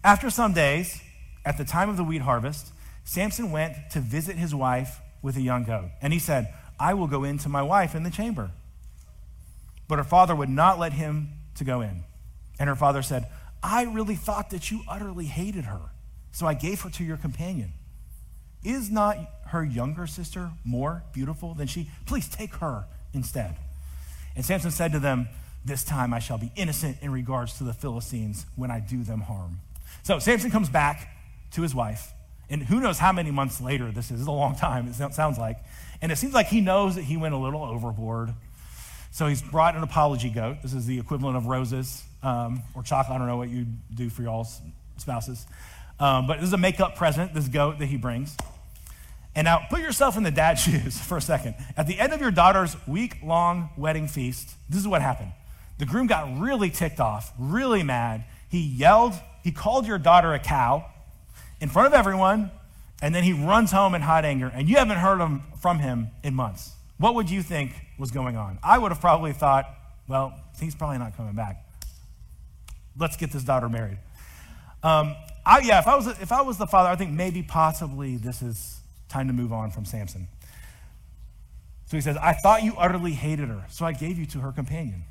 [0.02, 1.00] After some days,
[1.44, 2.72] at the time of the wheat harvest,
[3.04, 5.90] Samson went to visit his wife with a young goat.
[6.00, 8.50] And he said, I will go in to my wife in the chamber.
[9.88, 12.04] But her father would not let him to go in.
[12.58, 13.26] And her father said,
[13.62, 15.80] I really thought that you utterly hated her,
[16.32, 17.72] so I gave her to your companion.
[18.64, 21.90] Is not her younger sister more beautiful than she?
[22.06, 23.56] Please take her instead.
[24.34, 25.28] And Samson said to them,
[25.66, 29.20] This time I shall be innocent in regards to the Philistines when I do them
[29.20, 29.58] harm.
[30.04, 31.12] So Samson comes back
[31.50, 32.12] to his wife,
[32.48, 34.24] and who knows how many months later this is.
[34.28, 35.58] A long time, it sounds like.
[36.00, 38.32] And it seems like he knows that he went a little overboard.
[39.10, 40.58] So he's brought an apology goat.
[40.62, 43.16] This is the equivalent of roses um, or chocolate.
[43.16, 44.60] I don't know what you do for y'all's
[44.98, 45.46] spouses.
[45.98, 48.36] Um, but this is a makeup present, this goat that he brings.
[49.34, 51.56] And now put yourself in the dad's shoes for a second.
[51.76, 55.32] At the end of your daughter's week long wedding feast, this is what happened.
[55.78, 58.24] The groom got really ticked off, really mad.
[58.48, 60.86] He yelled, he called your daughter a cow
[61.60, 62.50] in front of everyone,
[63.02, 65.20] and then he runs home in hot anger, and you haven't heard
[65.60, 66.72] from him in months.
[66.98, 68.58] What would you think was going on?
[68.62, 69.66] I would have probably thought,
[70.08, 71.62] well, he's probably not coming back.
[72.98, 73.98] Let's get this daughter married.
[74.82, 78.16] Um, I, yeah, if I, was, if I was the father, I think maybe possibly
[78.16, 80.28] this is time to move on from Samson.
[81.86, 84.52] So he says, I thought you utterly hated her, so I gave you to her
[84.52, 85.04] companion.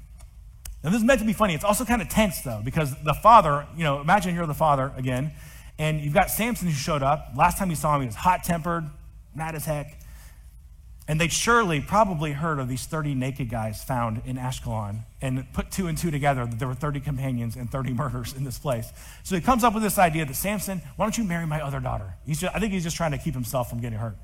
[0.86, 1.56] Now, this is meant to be funny.
[1.56, 4.94] It's also kind of tense, though, because the father, you know, imagine you're the father
[4.96, 5.32] again,
[5.80, 7.32] and you've got Samson who showed up.
[7.36, 8.88] Last time you saw him, he was hot tempered,
[9.34, 10.00] mad as heck.
[11.08, 15.72] And they'd surely probably heard of these 30 naked guys found in Ashkelon and put
[15.72, 18.88] two and two together that there were 30 companions and 30 murders in this place.
[19.24, 21.80] So he comes up with this idea that Samson, why don't you marry my other
[21.80, 22.14] daughter?
[22.28, 24.18] He's just, I think he's just trying to keep himself from getting hurt.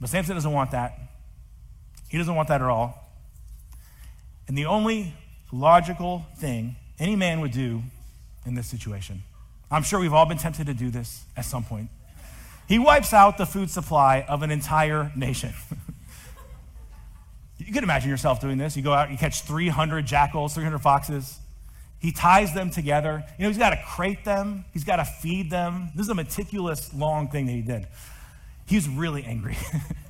[0.00, 0.98] But Samson doesn't want that.
[2.08, 3.07] He doesn't want that at all.
[4.48, 5.14] And the only
[5.52, 7.82] logical thing any man would do
[8.44, 9.22] in this situation,
[9.70, 11.90] I'm sure we've all been tempted to do this at some point
[12.68, 15.54] he wipes out the food supply of an entire nation.
[17.58, 18.76] you can imagine yourself doing this.
[18.76, 21.38] You go out, you catch 300 jackals, 300 foxes.
[21.98, 23.24] He ties them together.
[23.38, 25.90] You know, he's got to crate them, he's got to feed them.
[25.96, 27.88] This is a meticulous, long thing that he did.
[28.66, 29.56] He's really angry.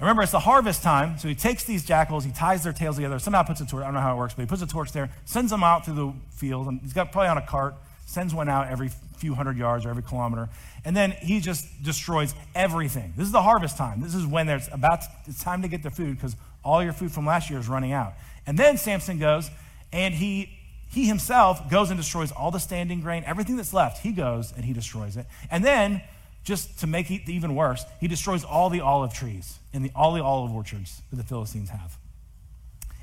[0.00, 3.18] Remember, it's the harvest time, so he takes these jackals, he ties their tails together,
[3.18, 4.92] somehow puts a torch, I don't know how it works, but he puts a torch
[4.92, 7.74] there, sends them out through the field, and he's got probably on a cart,
[8.06, 10.48] sends one out every few hundred yards or every kilometer.
[10.84, 13.14] And then he just destroys everything.
[13.16, 14.02] This is the harvest time.
[14.02, 16.92] This is when there's about to, it's time to get the food because all your
[16.92, 18.14] food from last year is running out.
[18.46, 19.50] And then Samson goes
[19.92, 20.50] and he
[20.90, 24.02] he himself goes and destroys all the standing grain, everything that's left.
[24.02, 25.26] He goes and he destroys it.
[25.50, 26.02] And then
[26.44, 30.12] just to make it even worse, he destroys all the olive trees and the, all
[30.12, 31.96] the olive orchards that the Philistines have.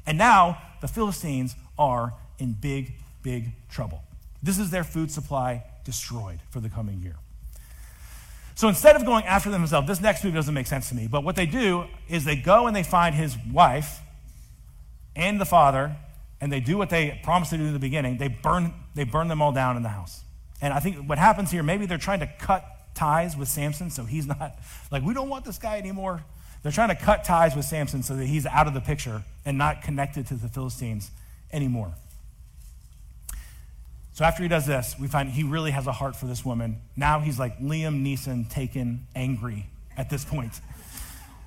[0.05, 4.03] And now the Philistines are in big, big trouble.
[4.41, 7.15] This is their food supply destroyed for the coming year.
[8.55, 11.07] So instead of going after them themselves, this next move doesn't make sense to me.
[11.07, 13.99] But what they do is they go and they find his wife
[15.15, 15.95] and the father,
[16.39, 18.17] and they do what they promised to do in the beginning.
[18.17, 20.23] They burn, they burn them all down in the house.
[20.61, 24.03] And I think what happens here, maybe they're trying to cut ties with Samson so
[24.03, 24.55] he's not,
[24.91, 26.23] like, we don't want this guy anymore.
[26.63, 29.57] They're trying to cut ties with Samson so that he's out of the picture and
[29.57, 31.09] not connected to the Philistines
[31.51, 31.93] anymore.
[34.13, 36.81] So after he does this, we find he really has a heart for this woman.
[36.95, 39.65] Now he's like Liam Neeson taken angry
[39.97, 40.59] at this point.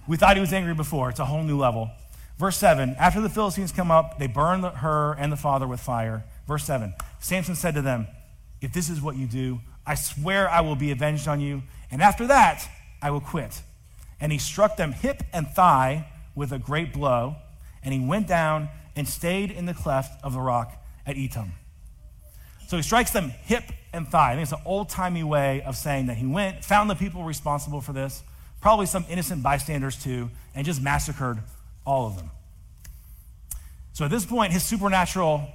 [0.07, 1.09] We thought he was angry before.
[1.09, 1.91] It's a whole new level.
[2.39, 6.25] Verse 7 After the Philistines come up, they burn her and the father with fire.
[6.47, 8.07] Verse 7 Samson said to them,
[8.61, 12.03] If this is what you do, I swear I will be avenged on you, and
[12.03, 12.69] after that
[13.03, 13.63] I will quit.
[14.21, 17.37] And he struck them hip and thigh with a great blow,
[17.83, 21.51] and he went down and stayed in the cleft of the rock at Etam.
[22.67, 24.33] So he strikes them hip and thigh.
[24.33, 27.25] I think it's an old timey way of saying that he went, found the people
[27.25, 28.23] responsible for this,
[28.61, 31.39] probably some innocent bystanders too, and just massacred
[31.85, 32.31] all of them.
[33.93, 35.47] So at this point, his supernatural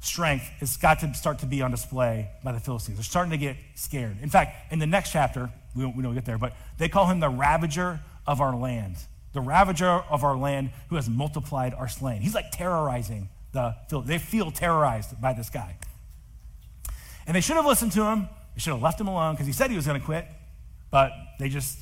[0.00, 2.96] strength has got to start to be on display by the Philistines.
[2.96, 4.16] They're starting to get scared.
[4.22, 7.06] In fact, in the next chapter, we don't, we don't get there, but they call
[7.06, 8.96] him the ravager of our land.
[9.32, 12.22] The ravager of our land who has multiplied our slain.
[12.22, 14.08] He's like terrorizing the Philistines.
[14.08, 15.76] They feel terrorized by this guy.
[17.26, 18.28] And they should have listened to him.
[18.54, 20.26] They should have left him alone because he said he was going to quit,
[20.90, 21.78] but they just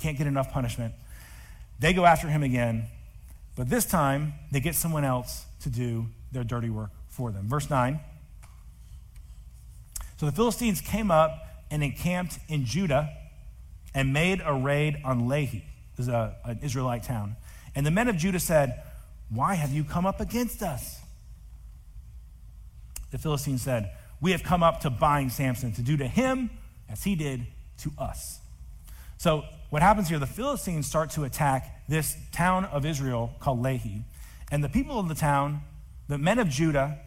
[0.00, 0.94] can't get enough punishment.
[1.80, 2.86] They go after him again,
[3.56, 7.48] but this time they get someone else to do their dirty work for them.
[7.48, 8.00] Verse 9.
[10.16, 11.30] So the Philistines came up
[11.70, 13.10] and encamped in Judah
[13.94, 15.62] and made a raid on Lehi,
[15.96, 17.36] this is a, an Israelite town.
[17.74, 18.82] And the men of Judah said,
[19.30, 21.00] Why have you come up against us?
[23.10, 26.48] The Philistines said, we have come up to bind Samson, to do to him
[26.88, 27.44] as he did
[27.78, 28.38] to us.
[29.18, 34.04] So, what happens here, the Philistines start to attack this town of Israel called Lehi.
[34.50, 35.62] And the people of the town,
[36.12, 36.98] the men of Judah,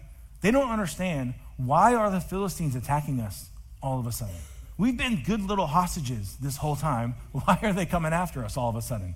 [0.42, 4.34] they don't understand why are the Philistines attacking us all of a sudden?
[4.80, 7.14] We've been good little hostages this whole time.
[7.32, 9.16] Why are they coming after us all of a sudden?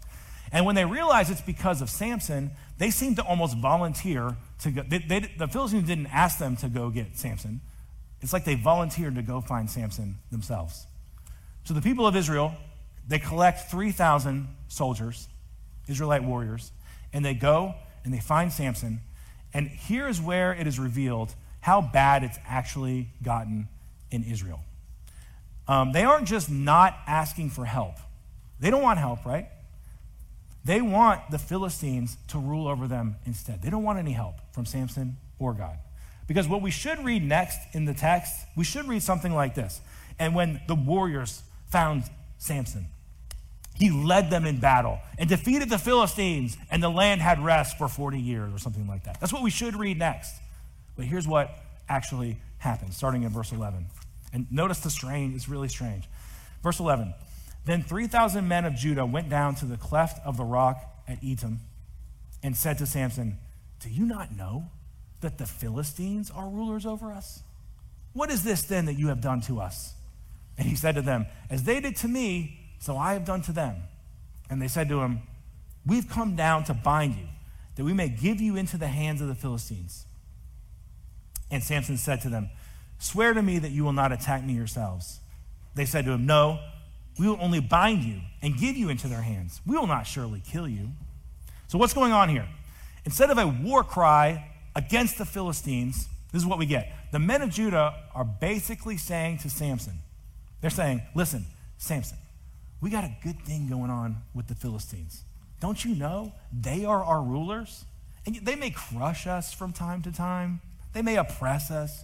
[0.54, 4.84] And when they realize it's because of Samson, they seem to almost volunteer to go.
[4.88, 7.60] They, they, the Philistines didn't ask them to go get Samson.
[8.22, 10.86] It's like they volunteered to go find Samson themselves.
[11.66, 12.54] So the people of Israel,
[13.08, 15.28] they collect 3,000 soldiers,
[15.88, 16.72] Israelite warriors,
[17.12, 17.74] and they go
[18.06, 19.02] and they find Samson.
[19.54, 23.68] And here is where it is revealed how bad it's actually gotten
[24.12, 24.62] in Israel.
[25.68, 27.96] Um, they aren't just not asking for help,
[28.60, 29.48] they don't want help, right?
[30.66, 33.62] They want the Philistines to rule over them instead.
[33.62, 35.78] They don't want any help from Samson or God.
[36.28, 39.82] Because what we should read next in the text, we should read something like this.
[40.20, 42.04] And when the warriors found
[42.38, 42.88] Samson,
[43.80, 47.88] he led them in battle and defeated the Philistines, and the land had rest for
[47.88, 49.20] 40 years or something like that.
[49.22, 50.36] That's what we should read next.
[50.98, 53.86] But here's what actually happened, starting in verse 11.
[54.34, 56.10] And notice the strange, it's really strange.
[56.62, 57.14] Verse 11
[57.66, 61.60] Then 3,000 men of Judah went down to the cleft of the rock at Etam
[62.44, 63.38] and said to Samson,
[63.80, 64.70] Do you not know
[65.22, 67.44] that the Philistines are rulers over us?
[68.12, 69.94] What is this then that you have done to us?
[70.58, 73.52] And he said to them, As they did to me, so I have done to
[73.52, 73.76] them.
[74.50, 75.22] And they said to him,
[75.86, 77.28] We've come down to bind you,
[77.76, 80.06] that we may give you into the hands of the Philistines.
[81.52, 82.50] And Samson said to them,
[83.00, 85.20] Swear to me that you will not attack me yourselves.
[85.76, 86.60] They said to him, No,
[87.18, 89.62] we will only bind you and give you into their hands.
[89.66, 90.90] We will not surely kill you.
[91.68, 92.48] So, what's going on here?
[93.06, 96.92] Instead of a war cry against the Philistines, this is what we get.
[97.12, 100.00] The men of Judah are basically saying to Samson,
[100.62, 101.46] They're saying, Listen,
[101.78, 102.18] Samson,
[102.82, 105.24] we got a good thing going on with the Philistines.
[105.60, 107.86] Don't you know they are our rulers?
[108.26, 110.62] And they may crush us from time to time,
[110.94, 112.04] they may oppress us,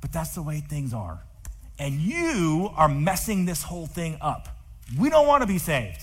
[0.00, 1.20] but that's the way things are.
[1.78, 4.48] And you are messing this whole thing up.
[4.98, 6.00] We don't want to be saved.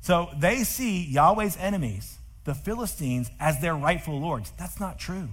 [0.00, 4.52] So they see Yahweh's enemies, the Philistines, as their rightful lords.
[4.58, 5.28] That's not true.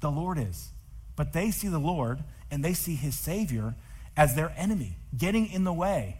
[0.00, 0.68] The Lord is.
[1.16, 3.74] But they see the Lord and they see his Savior
[4.16, 6.18] as their enemy, getting in the way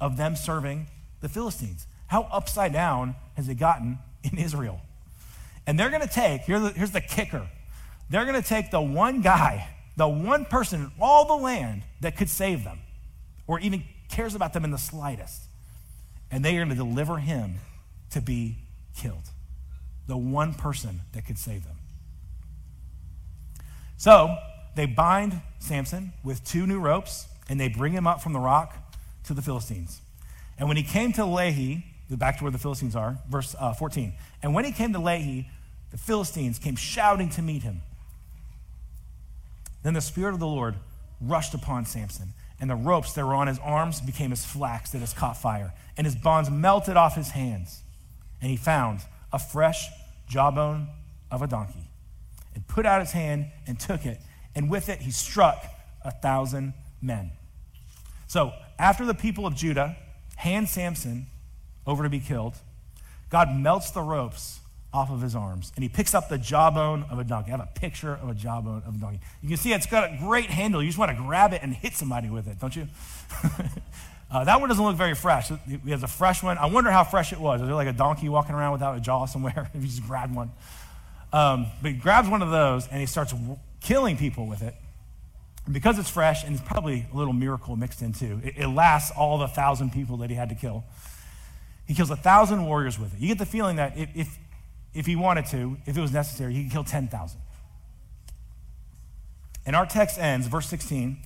[0.00, 0.86] of them serving
[1.20, 1.86] the Philistines.
[2.06, 4.80] How upside down has it gotten in Israel?
[5.66, 7.46] And they're going to take, here's the, here's the kicker
[8.08, 12.16] they're going to take the one guy, the one person in all the land that
[12.16, 12.80] could save them
[13.46, 15.44] or even cares about them in the slightest,
[16.30, 17.54] and they are going to deliver him
[18.10, 18.56] to be
[18.96, 19.30] killed.
[20.08, 21.76] The one person that could save them.
[23.96, 24.36] So
[24.74, 28.76] they bind Samson with two new ropes and they bring him up from the rock
[29.24, 30.00] to the Philistines.
[30.56, 34.14] And when he came to Lehi, back to where the Philistines are, verse uh, 14.
[34.42, 35.46] And when he came to Lehi,
[35.90, 37.82] the Philistines came shouting to meet him.
[39.82, 40.76] Then the Spirit of the Lord
[41.20, 42.28] rushed upon Samson,
[42.60, 45.72] and the ropes that were on his arms became as flax that has caught fire,
[45.96, 47.82] and his bonds melted off his hands.
[48.40, 49.00] And he found
[49.32, 49.88] a fresh
[50.28, 50.88] jawbone
[51.32, 51.90] of a donkey,
[52.54, 54.20] and put out his hand and took it,
[54.54, 55.64] and with it he struck
[56.04, 57.32] a thousand men.
[58.30, 59.96] So, after the people of Judah
[60.36, 61.26] hand Samson
[61.84, 62.54] over to be killed,
[63.28, 64.60] God melts the ropes
[64.94, 67.48] off of his arms and he picks up the jawbone of a donkey.
[67.48, 69.18] I have a picture of a jawbone of a donkey.
[69.42, 70.80] You can see it's got a great handle.
[70.80, 72.86] You just want to grab it and hit somebody with it, don't you?
[74.30, 75.50] uh, that one doesn't look very fresh.
[75.66, 76.56] He has a fresh one.
[76.56, 77.60] I wonder how fresh it was.
[77.60, 79.68] Is there like a donkey walking around without a jaw somewhere?
[79.74, 80.52] if you just grabbed one.
[81.32, 84.76] Um, but he grabs one of those and he starts w- killing people with it.
[85.70, 89.12] Because it's fresh, and it's probably a little miracle mixed in too, it, it lasts
[89.16, 90.84] all the thousand people that he had to kill.
[91.86, 93.20] He kills a thousand warriors with it.
[93.20, 94.38] You get the feeling that if, if,
[94.94, 97.40] if he wanted to, if it was necessary, he could kill 10,000.
[99.66, 101.18] And our text ends, verse 16,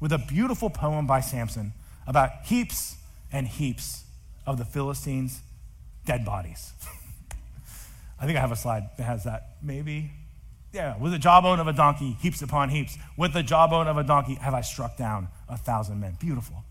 [0.00, 1.72] with a beautiful poem by Samson
[2.06, 2.96] about heaps
[3.32, 4.04] and heaps
[4.46, 5.40] of the Philistines'
[6.06, 6.72] dead bodies.
[8.20, 10.10] I think I have a slide that has that, maybe.
[10.72, 12.96] Yeah, with the jawbone of a donkey, heaps upon heaps.
[13.16, 16.16] With the jawbone of a donkey, have I struck down a thousand men.
[16.20, 16.64] Beautiful.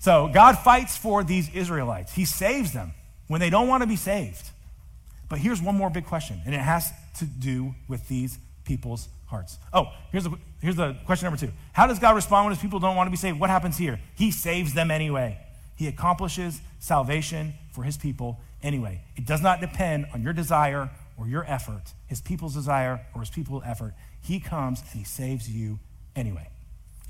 [0.00, 2.14] So God fights for these Israelites.
[2.14, 2.92] He saves them
[3.26, 4.50] when they don't want to be saved.
[5.28, 9.58] But here's one more big question, and it has to do with these people's hearts.
[9.72, 10.30] Oh, here's the,
[10.62, 11.52] here's the question number two.
[11.72, 13.38] How does God respond when his people don't want to be saved?
[13.38, 14.00] What happens here?
[14.14, 15.38] He saves them anyway.
[15.76, 19.02] He accomplishes salvation for his people anyway.
[19.16, 23.30] It does not depend on your desire or your effort, his people's desire or his
[23.30, 23.94] people's effort.
[24.20, 25.78] He comes and he saves you
[26.14, 26.48] anyway.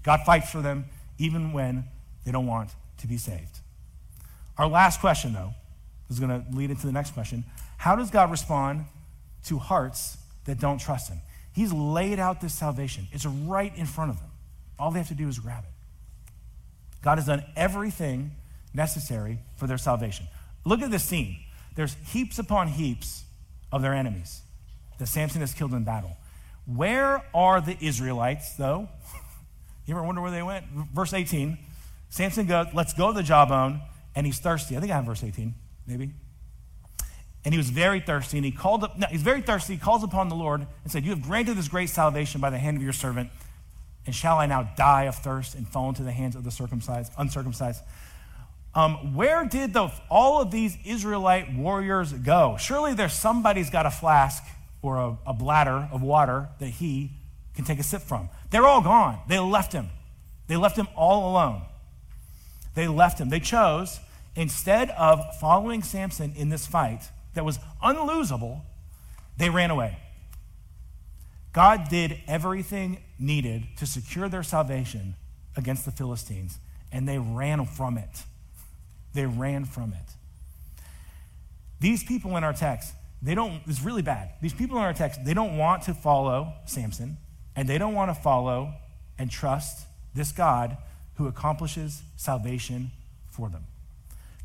[0.03, 0.87] God fights for them
[1.19, 1.85] even when
[2.25, 3.61] they don't want to be saved.
[4.57, 5.53] Our last question, though,
[6.11, 7.45] is going to lead into the next question.
[7.77, 8.87] How does God respond
[9.45, 11.19] to hearts that don't trust him?
[11.53, 14.31] He's laid out this salvation, it's right in front of them.
[14.79, 15.71] All they have to do is grab it.
[17.03, 18.33] God has done everything
[18.73, 20.29] necessary for their salvation.
[20.65, 21.39] Look at this scene.
[21.75, 23.25] There's heaps upon heaps
[23.71, 24.43] of their enemies
[24.99, 26.17] that Samson has killed in battle.
[26.67, 28.89] Where are the Israelites, though?
[29.87, 30.67] you ever wonder where they went?
[30.93, 31.59] Verse 18
[32.11, 33.83] Samson goes, let's go to the jawbone,
[34.15, 34.77] and he's thirsty.
[34.77, 35.55] I think I have verse 18,
[35.87, 36.11] maybe.
[37.45, 40.03] And he was very thirsty, and he called up, no, he's very thirsty, he calls
[40.03, 42.83] upon the Lord and said, You have granted this great salvation by the hand of
[42.83, 43.31] your servant,
[44.07, 47.13] and shall I now die of thirst and fall into the hands of the circumcised,
[47.19, 47.83] uncircumcised?
[48.75, 52.57] Um, where did the, all of these Israelite warriors go?
[52.59, 54.45] Surely there's somebody's got a flask
[54.83, 57.11] or a, a bladder of water that he
[57.55, 58.29] can take a sip from.
[58.51, 59.19] They're all gone.
[59.27, 59.89] They left him.
[60.47, 61.63] They left him all alone.
[62.75, 63.31] They left him.
[63.31, 63.99] They chose,
[64.37, 68.61] instead of following Samson in this fight that was unlosable,
[69.37, 69.99] they ran away.
[71.53, 75.17] God did everything needed to secure their salvation
[75.57, 76.59] against the Philistines,
[76.93, 78.23] and they ran from it.
[79.15, 80.15] They ran from it.
[81.81, 82.93] These people in our text,
[83.23, 84.31] they don't, it's really bad.
[84.41, 87.19] These people in our text, they don't want to follow Samson,
[87.57, 88.75] and they don't want to follow
[89.19, 90.77] and trust this God
[91.15, 92.91] who accomplishes salvation
[93.31, 93.65] for them.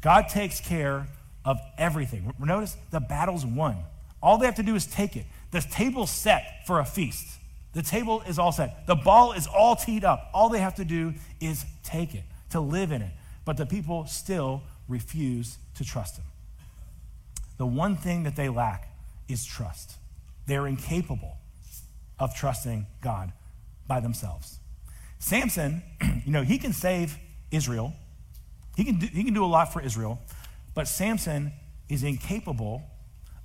[0.01, 1.07] God takes care
[1.45, 2.34] of everything.
[2.39, 3.78] Notice the battle's won.
[4.22, 5.26] All they have to do is take it.
[5.51, 7.28] The table's set for a feast.
[7.74, 8.86] The table is all set.
[8.88, 10.30] The ball is all teed up.
[10.34, 13.11] All they have to do is take it, to live in it.
[13.45, 16.25] But the people still refuse to trust him.
[17.57, 18.89] The one thing that they lack
[19.27, 19.97] is trust.
[20.47, 21.37] They're incapable
[22.19, 23.31] of trusting God
[23.87, 24.59] by themselves.
[25.19, 25.81] Samson,
[26.25, 27.17] you know, he can save
[27.51, 27.93] Israel.
[28.75, 30.19] He can do, he can do a lot for Israel,
[30.73, 31.53] but Samson
[31.89, 32.83] is incapable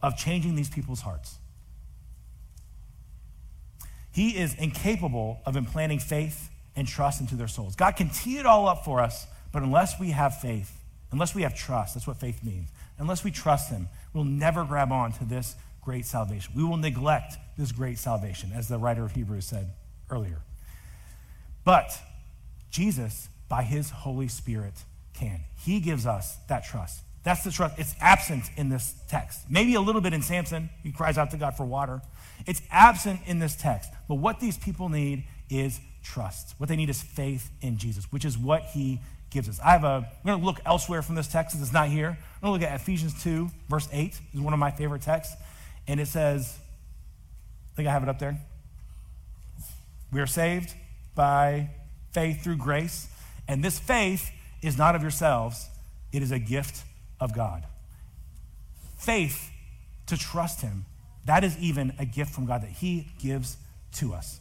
[0.03, 1.37] of changing these people's hearts.
[4.13, 7.77] He is incapable of implanting faith and trust into their souls.
[7.77, 9.27] God can tee it all up for us,
[9.59, 10.71] but unless we have faith,
[11.11, 12.69] unless we have trust, that's what faith means.
[12.97, 16.53] Unless we trust Him, we'll never grab on to this great salvation.
[16.55, 19.73] We will neglect this great salvation, as the writer of Hebrews said
[20.11, 20.43] earlier.
[21.65, 21.91] But
[22.71, 24.75] Jesus, by his Holy Spirit,
[25.13, 25.41] can.
[25.57, 27.01] He gives us that trust.
[27.25, 27.81] That's the trust.
[27.81, 29.41] It's absent in this text.
[29.51, 30.71] Maybe a little bit in Samson.
[30.85, 32.01] He cries out to God for water.
[32.47, 33.91] It's absent in this text.
[34.07, 36.55] But what these people need is trust.
[36.59, 39.01] What they need is faith in Jesus, which is what he
[39.31, 39.61] gives us.
[39.61, 42.09] I have a, I'm going to look elsewhere from this text since it's not here.
[42.09, 44.13] I'm going to look at Ephesians 2, verse 8.
[44.13, 45.37] This is one of my favorite texts.
[45.87, 46.59] And it says,
[47.73, 48.39] I think I have it up there.
[50.13, 50.75] We are saved
[51.15, 51.71] by
[52.13, 53.09] faith through grace.
[53.47, 54.31] And this faith
[54.63, 55.69] is not of yourselves,
[56.13, 56.85] it is a gift
[57.21, 57.65] of God.
[58.99, 59.51] Faith
[60.07, 60.87] to trust Him,
[61.27, 63.57] that is even a gift from God that He gives
[63.95, 64.41] to us.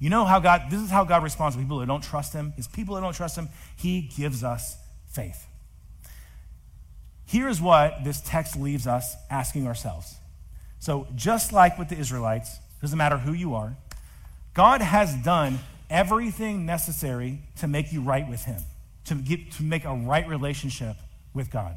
[0.00, 2.54] You know how God, this is how God responds to people that don't trust Him.
[2.56, 4.76] Is people that don't trust Him, He gives us
[5.06, 5.46] faith.
[7.26, 10.16] Here's what this text leaves us asking ourselves.
[10.80, 13.76] So, just like with the Israelites, doesn't matter who you are,
[14.54, 15.58] God has done
[15.90, 18.62] everything necessary to make you right with Him,
[19.04, 20.96] to, get, to make a right relationship
[21.34, 21.76] with God.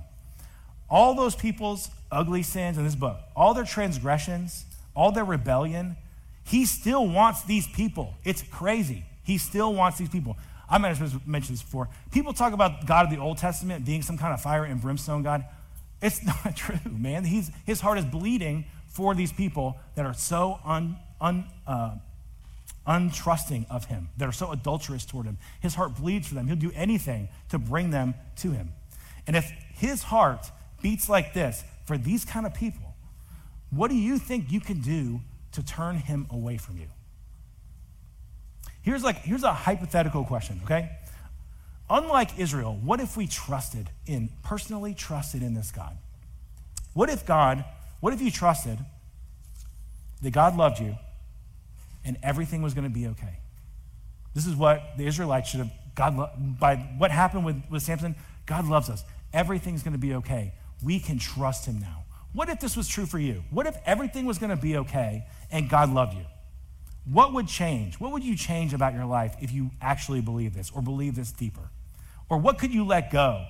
[0.89, 4.65] All those people's ugly sins in this book, all their transgressions,
[4.95, 5.97] all their rebellion,
[6.43, 8.15] He still wants these people.
[8.23, 9.05] It's crazy.
[9.23, 10.37] He still wants these people.
[10.69, 11.89] I might have mentioned this before.
[12.11, 15.23] People talk about God of the Old Testament being some kind of fire and brimstone
[15.23, 15.45] God.
[16.01, 17.25] It's not true, man.
[17.25, 21.95] He's, his heart is bleeding for these people that are so un, un, uh,
[22.85, 25.37] untrusting of him, that are so adulterous toward him.
[25.61, 26.47] His heart bleeds for them.
[26.47, 28.73] He'll do anything to bring them to him.
[29.25, 32.93] And if his heart beats like this for these kind of people,
[33.69, 35.21] what do you think you can do
[35.53, 36.87] to turn him away from you?
[38.81, 40.91] Here's like here's a hypothetical question, okay?
[41.89, 45.97] Unlike Israel, what if we trusted in personally trusted in this God?
[46.93, 47.65] What if God,
[47.99, 48.79] what if you trusted
[50.23, 50.95] that God loved you
[52.05, 53.39] and everything was going to be okay.
[54.33, 58.67] This is what the Israelites should have, God, by what happened with, with Samson, God
[58.67, 59.03] loves us.
[59.31, 60.53] Everything's going to be okay.
[60.81, 62.02] We can trust him now.
[62.33, 63.43] What if this was true for you?
[63.51, 66.25] What if everything was going to be okay and God loved you?
[67.05, 67.99] What would change?
[67.99, 71.31] What would you change about your life if you actually believe this or believe this
[71.31, 71.69] deeper?
[72.29, 73.45] Or what could you let go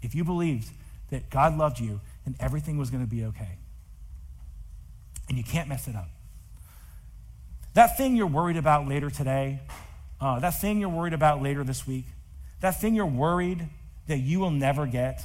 [0.00, 0.70] if you believed
[1.10, 3.58] that God loved you and everything was going to be okay?
[5.28, 6.08] And you can't mess it up.
[7.74, 9.60] That thing you're worried about later today,
[10.20, 12.06] uh, that thing you're worried about later this week,
[12.60, 13.68] that thing you're worried
[14.06, 15.20] that you will never get,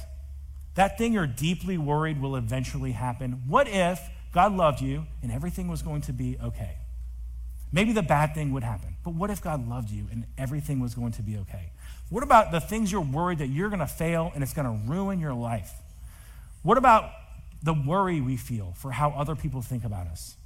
[0.80, 3.42] that thing you're deeply worried will eventually happen.
[3.46, 4.00] What if
[4.32, 6.78] God loved you and everything was going to be okay?
[7.70, 8.96] Maybe the bad thing would happen.
[9.04, 11.72] But what if God loved you and everything was going to be okay?
[12.08, 14.90] What about the things you're worried that you're going to fail and it's going to
[14.90, 15.70] ruin your life?
[16.62, 17.10] What about
[17.62, 20.36] the worry we feel for how other people think about us?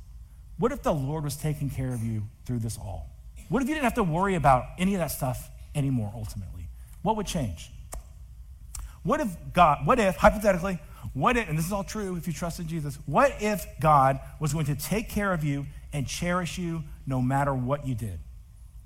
[0.58, 3.08] What if the Lord was taking care of you through this all?
[3.48, 6.66] What if you didn't have to worry about any of that stuff anymore ultimately?
[7.02, 7.70] What would change?
[9.04, 10.80] What if God, what if, hypothetically,
[11.12, 14.18] what if, and this is all true if you trust in Jesus, what if God
[14.40, 18.18] was going to take care of you and cherish you no matter what you did?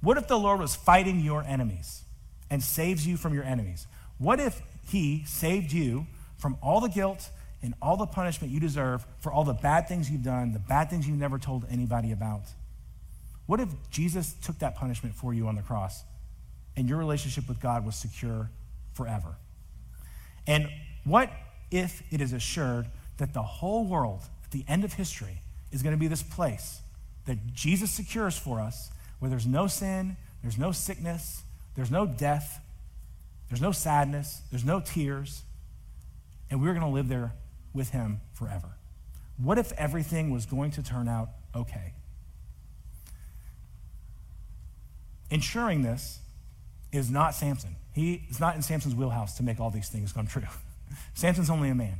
[0.01, 2.03] What if the Lord was fighting your enemies
[2.51, 3.87] and saves you from your enemies?
[4.19, 6.07] What if He saved you
[6.37, 7.31] from all the guilt
[7.63, 10.91] and all the punishment you deserve for all the bad things you've done, the bad
[10.91, 12.43] things you've never told anybody about?
[13.47, 16.03] What if Jesus took that punishment for you on the cross
[16.77, 18.51] and your relationship with God was secure
[18.93, 19.37] forever?
[20.49, 20.69] And
[21.05, 21.31] what
[21.71, 22.87] if it is assured
[23.19, 26.81] that the whole world at the end of history is going to be this place
[27.27, 31.43] that Jesus secures for us where there's no sin, there's no sickness,
[31.77, 32.61] there's no death,
[33.49, 35.43] there's no sadness, there's no tears,
[36.51, 37.35] and we're going to live there
[37.75, 38.71] with Him forever.
[39.37, 41.93] What if everything was going to turn out okay?
[45.31, 46.21] Ensuring this
[46.93, 47.77] is not Samson.
[47.93, 50.43] He is not in Samson's wheelhouse to make all these things come true.
[51.15, 51.99] Samson's only a man.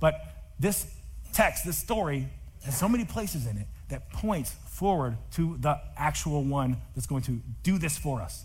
[0.00, 0.14] But
[0.58, 0.86] this
[1.32, 2.28] text, this story,
[2.64, 7.22] has so many places in it that points forward to the actual one that's going
[7.22, 8.44] to do this for us.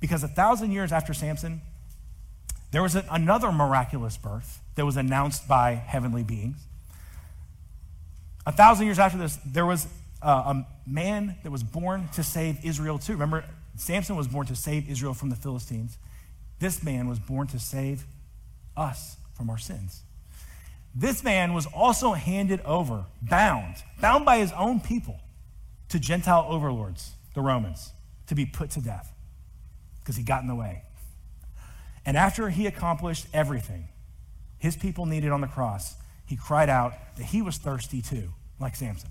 [0.00, 1.60] Because a thousand years after Samson,
[2.70, 6.58] there was another miraculous birth that was announced by heavenly beings.
[8.46, 9.86] A thousand years after this, there was
[10.22, 13.12] uh, a man that was born to save Israel too.
[13.12, 13.44] Remember,
[13.80, 15.98] Samson was born to save Israel from the Philistines.
[16.58, 18.06] This man was born to save
[18.76, 20.02] us from our sins.
[20.94, 25.20] This man was also handed over, bound, bound by his own people
[25.90, 27.92] to Gentile overlords, the Romans,
[28.26, 29.12] to be put to death
[30.00, 30.82] because he got in the way.
[32.04, 33.88] And after he accomplished everything
[34.58, 38.74] his people needed on the cross, he cried out that he was thirsty too, like
[38.74, 39.10] Samson.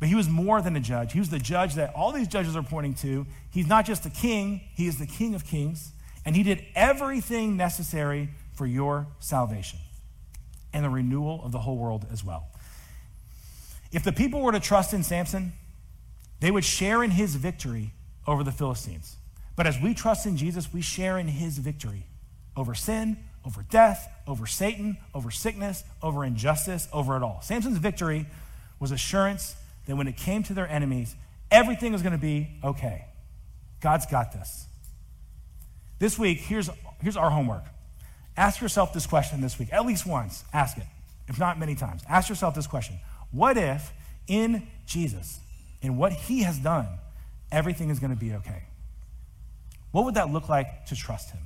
[0.00, 1.12] But he was more than a judge.
[1.12, 3.26] He was the judge that all these judges are pointing to.
[3.50, 5.92] He's not just the king, he is the king of kings.
[6.24, 9.78] And he did everything necessary for your salvation
[10.72, 12.48] and the renewal of the whole world as well.
[13.92, 15.52] If the people were to trust in Samson,
[16.40, 17.92] they would share in his victory
[18.26, 19.16] over the Philistines.
[19.56, 22.06] But as we trust in Jesus, we share in his victory
[22.56, 27.40] over sin, over death, over Satan, over sickness, over injustice, over it all.
[27.42, 28.26] Samson's victory
[28.80, 31.14] was assurance that when it came to their enemies,
[31.50, 33.06] everything was going to be okay.
[33.80, 34.66] God's got this.
[35.98, 36.70] This week, here's,
[37.00, 37.64] here's our homework.
[38.36, 40.44] Ask yourself this question this week, at least once.
[40.52, 40.86] Ask it,
[41.28, 42.02] if not many times.
[42.08, 42.98] Ask yourself this question
[43.30, 43.92] What if
[44.26, 45.38] in Jesus,
[45.82, 46.88] in what he has done,
[47.52, 48.64] everything is going to be okay?
[49.92, 51.40] What would that look like to trust him?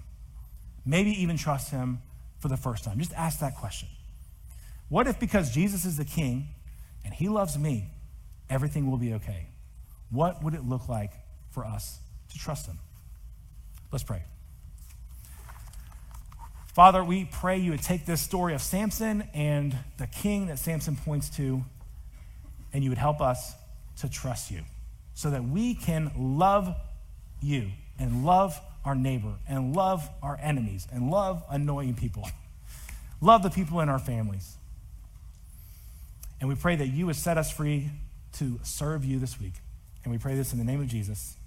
[0.86, 2.01] Maybe even trust him
[2.39, 2.99] for the first time.
[2.99, 3.89] Just ask that question.
[4.89, 6.49] What if, because Jesus is the king
[7.05, 7.91] and he loves me,
[8.51, 9.47] everything will be okay?
[10.11, 11.13] What would it look like
[11.51, 11.99] for us
[12.33, 12.79] to trust him?
[13.93, 14.23] Let's pray.
[16.79, 20.97] Father, we pray you would take this story of Samson and the king that Samson
[20.97, 21.65] points to,
[22.73, 23.55] and you would help us
[24.01, 24.61] to trust you
[25.15, 26.77] so that we can love
[27.43, 32.29] you and love our neighbor and love our enemies and love annoying people,
[33.21, 34.57] love the people in our families.
[36.41, 37.91] And we pray that you would set us free
[38.35, 39.55] to serve you this week.
[40.05, 41.38] And we pray this in the name of Jesus.